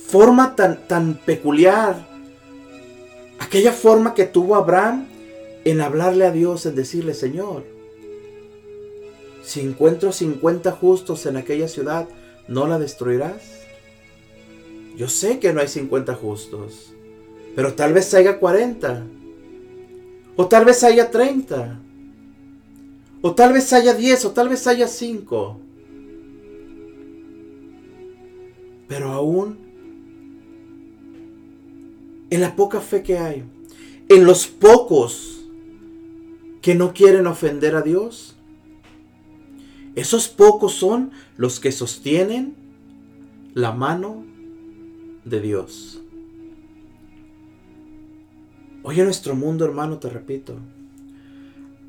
forma 0.07 0.55
tan, 0.55 0.87
tan 0.87 1.15
peculiar, 1.25 2.07
aquella 3.39 3.73
forma 3.73 4.15
que 4.15 4.25
tuvo 4.25 4.55
Abraham 4.55 5.09
en 5.65 5.81
hablarle 5.81 6.27
a 6.27 6.31
Dios, 6.31 6.67
en 6.67 6.75
decirle, 6.75 7.15
Señor, 7.15 7.74
si 9.45 9.61
encuentro 9.61 10.11
50 10.11 10.73
justos 10.73 11.27
en 11.27 11.37
aquella 11.37 11.69
ciudad, 11.69 12.09
¿no 12.49 12.67
la 12.67 12.79
destruirás? 12.79 13.61
Yo 14.97 15.09
sé 15.09 15.39
que 15.39 15.53
no 15.53 15.61
hay 15.61 15.69
50 15.69 16.15
justos, 16.15 16.95
pero 17.55 17.75
tal 17.75 17.93
vez 17.93 18.15
haya 18.15 18.39
40. 18.39 19.05
O 20.37 20.47
tal 20.47 20.65
vez 20.65 20.83
haya 20.83 21.11
30. 21.11 21.81
O 23.23 23.35
tal 23.35 23.53
vez 23.53 23.73
haya 23.73 23.95
10, 23.95 24.25
o 24.25 24.31
tal 24.33 24.49
vez 24.49 24.67
haya 24.67 24.89
5. 24.89 25.61
Pero 28.89 29.13
aún, 29.13 29.59
en 32.31 32.41
la 32.41 32.57
poca 32.57 32.81
fe 32.81 33.03
que 33.03 33.19
hay, 33.19 33.45
en 34.09 34.25
los 34.25 34.47
pocos 34.47 35.45
que 36.61 36.75
no 36.75 36.93
quieren 36.93 37.27
ofender 37.27 37.77
a 37.77 37.83
Dios, 37.83 38.34
esos 39.97 40.29
pocos 40.29 40.75
son 40.75 41.13
los 41.37 41.61
que 41.61 41.73
sostienen 41.73 42.55
la 43.55 43.73
mano 43.73 44.25
de 45.25 45.41
Dios. 45.41 46.01
Hoy 48.83 49.01
nuestro 49.05 49.35
mundo, 49.35 49.65
hermano, 49.65 49.99
te 49.99 50.11
repito, 50.11 50.59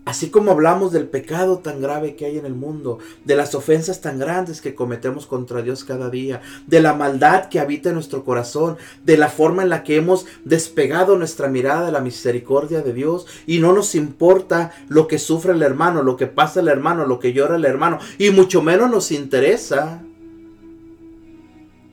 así 0.06 0.30
como 0.30 0.52
hablamos 0.52 0.92
del 0.92 1.08
pecado 1.08 1.58
tan 1.58 1.82
grave 1.82 2.16
que 2.16 2.26
hay 2.26 2.38
en 2.38 2.46
el 2.46 2.54
mundo, 2.54 3.00
de 3.26 3.36
las 3.36 3.56
ofensas 3.56 4.02
tan 4.02 4.20
grandes 4.20 4.62
que 4.62 4.76
cometemos 4.76 5.26
contra 5.26 5.62
Dios 5.62 5.84
cada 5.84 6.10
día, 6.10 6.42
de 6.68 6.80
la 6.80 6.94
maldad 6.94 7.50
que 7.50 7.60
habita 7.60 7.90
en 7.90 7.96
nuestro 7.96 8.24
corazón, 8.24 8.78
de 9.04 9.18
la 9.18 9.30
forma 9.30 9.64
en 9.64 9.70
la 9.70 9.84
que 9.84 9.98
hemos 9.98 10.26
despegado 10.46 11.18
nuestra 11.18 11.48
mirada 11.48 11.88
de 11.88 11.92
la 11.92 12.02
misericordia 12.02 12.82
de 12.82 12.94
Dios 12.94 13.26
y 13.48 13.60
no 13.60 13.74
nos 13.74 13.96
importa 13.96 14.72
lo 14.88 15.08
que 15.08 15.20
sufre 15.20 15.54
el 15.54 15.64
hermano, 15.64 16.04
lo 16.04 16.16
que 16.18 16.28
pasa 16.28 16.60
el 16.60 16.68
hermano, 16.68 17.06
lo 17.06 17.20
que 17.20 17.34
llora 17.34 17.56
el 17.56 17.66
hermano, 17.66 18.00
y 18.18 18.30
mucho 18.30 18.62
menos 18.62 18.90
nos 18.90 19.12
interesa 19.12 20.02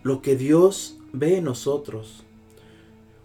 lo 0.03 0.21
que 0.21 0.37
Dios 0.37 0.99
ve 1.13 1.39
en 1.39 1.45
nosotros. 1.45 2.22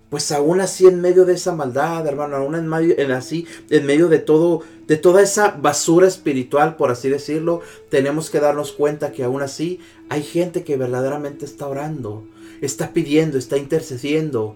Pues 0.10 0.32
aún 0.32 0.62
así 0.62 0.86
en 0.86 1.02
medio 1.02 1.26
de 1.26 1.34
esa 1.34 1.54
maldad, 1.54 2.08
hermano, 2.08 2.38
aún 2.38 2.56
en 2.56 2.67
medio, 2.67 2.96
en 2.98 3.12
así, 3.12 3.46
en 3.70 3.86
medio 3.86 4.08
de 4.08 4.20
todo, 4.20 4.62
de 4.88 4.96
toda 4.96 5.22
esa 5.22 5.52
basura 5.52 6.08
espiritual, 6.08 6.78
por 6.78 6.91
así 6.91 7.10
decirlo, 7.10 7.60
tenemos 7.89 8.30
que 8.30 8.39
darnos 8.39 8.72
cuenta 8.72 9.12
que 9.12 9.26
aún 9.26 9.41
así 9.41 9.82
hay 10.08 10.24
gente 10.24 10.63
que 10.63 10.78
verdaderamente 10.78 11.43
está 11.43 11.67
orando, 11.67 12.24
está 12.62 12.93
pidiendo, 12.93 13.38
está 13.38 13.58
intercediendo. 13.58 14.56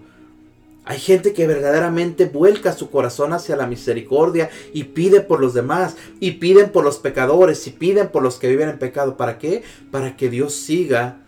Hay 0.84 0.98
gente 0.98 1.34
que 1.34 1.46
verdaderamente 1.46 2.24
vuelca 2.24 2.72
su 2.72 2.90
corazón 2.90 3.32
hacia 3.34 3.54
la 3.54 3.66
misericordia 3.66 4.50
y 4.72 4.84
pide 4.84 5.20
por 5.20 5.38
los 5.38 5.52
demás, 5.52 5.96
y 6.18 6.32
piden 6.32 6.70
por 6.70 6.82
los 6.82 6.96
pecadores, 6.96 7.66
y 7.66 7.70
piden 7.70 8.08
por 8.08 8.22
los 8.22 8.36
que 8.36 8.48
viven 8.48 8.70
en 8.70 8.78
pecado. 8.78 9.18
¿Para 9.18 9.38
qué? 9.38 9.62
Para 9.90 10.16
que 10.16 10.30
Dios 10.30 10.54
siga 10.54 11.18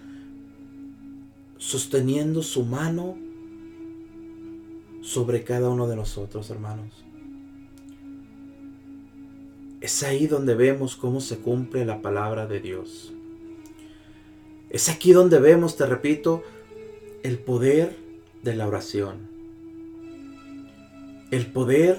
sosteniendo 1.58 2.42
su 2.42 2.64
mano 2.64 3.16
sobre 5.04 5.44
cada 5.44 5.68
uno 5.68 5.86
de 5.86 5.96
nosotros, 5.96 6.48
hermanos. 6.48 7.04
Es 9.82 10.02
ahí 10.02 10.26
donde 10.26 10.54
vemos 10.54 10.96
cómo 10.96 11.20
se 11.20 11.38
cumple 11.38 11.84
la 11.84 12.00
palabra 12.00 12.46
de 12.46 12.58
Dios. 12.58 13.12
Es 14.70 14.88
aquí 14.88 15.12
donde 15.12 15.38
vemos, 15.38 15.76
te 15.76 15.84
repito, 15.84 16.42
el 17.22 17.38
poder 17.38 17.94
de 18.42 18.56
la 18.56 18.66
oración. 18.66 19.28
El 21.30 21.46
poder 21.52 21.98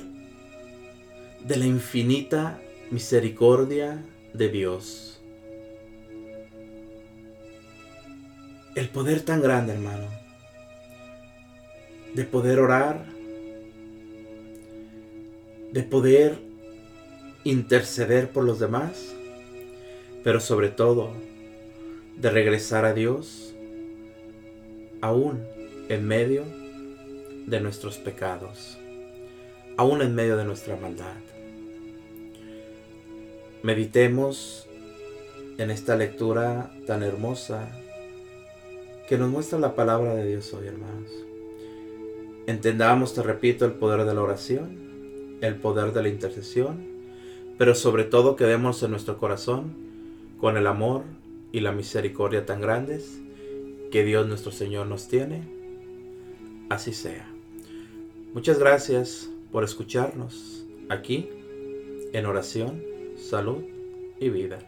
de 1.48 1.58
la 1.58 1.66
infinita 1.68 2.60
misericordia 2.90 4.04
de 4.34 4.50
Dios. 4.50 5.22
El 8.76 8.90
poder 8.90 9.22
tan 9.22 9.42
grande, 9.44 9.74
hermano 9.74 10.15
de 12.16 12.24
poder 12.24 12.60
orar, 12.60 13.06
de 15.74 15.84
poder 15.84 16.40
interceder 17.44 18.30
por 18.30 18.46
los 18.46 18.58
demás, 18.58 19.14
pero 20.24 20.40
sobre 20.40 20.70
todo 20.70 21.12
de 22.16 22.30
regresar 22.30 22.86
a 22.86 22.94
Dios 22.94 23.54
aún 25.02 25.44
en 25.90 26.08
medio 26.08 26.46
de 27.48 27.60
nuestros 27.60 27.98
pecados, 27.98 28.78
aún 29.76 30.02
en 30.02 30.16
medio 30.16 30.38
de 30.38 30.46
nuestra 30.46 30.78
maldad. 30.78 31.18
Meditemos 33.62 34.70
en 35.58 35.70
esta 35.70 35.98
lectura 35.98 36.72
tan 36.88 37.04
hermosa 37.04 37.70
que 39.10 39.18
nos 39.18 39.30
muestra 39.30 39.60
la 39.60 39.76
palabra 39.76 40.16
de 40.16 40.26
Dios 40.28 40.54
hoy, 40.54 40.68
hermanos. 40.68 41.35
Entendamos, 42.48 43.14
te 43.14 43.24
repito, 43.24 43.66
el 43.66 43.74
poder 43.74 44.06
de 44.06 44.14
la 44.14 44.22
oración, 44.22 45.38
el 45.42 45.56
poder 45.56 45.94
de 45.94 46.04
la 46.04 46.10
intercesión, 46.10 46.86
pero 47.58 47.74
sobre 47.74 48.04
todo 48.04 48.36
quedemos 48.36 48.84
en 48.84 48.92
nuestro 48.92 49.18
corazón 49.18 49.74
con 50.40 50.58
el 50.58 50.68
amor 50.68 51.04
y 51.52 51.62
la 51.62 51.72
misericordia 51.72 52.46
tan 52.46 52.62
grandes 52.62 53.20
que 53.92 54.04
Dios 54.04 54.28
nuestro 54.28 54.52
Señor 54.52 54.88
nos 54.88 55.08
tiene. 55.08 55.44
Así 56.70 56.94
sea. 56.94 57.28
Muchas 58.34 58.60
gracias 58.60 59.30
por 59.52 59.64
escucharnos 59.64 60.66
aquí 60.90 61.30
en 62.14 62.26
oración, 62.26 62.84
salud 63.16 63.64
y 64.20 64.30
vida. 64.30 64.60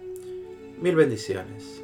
Mil 0.81 0.95
bendiciones. 0.95 1.83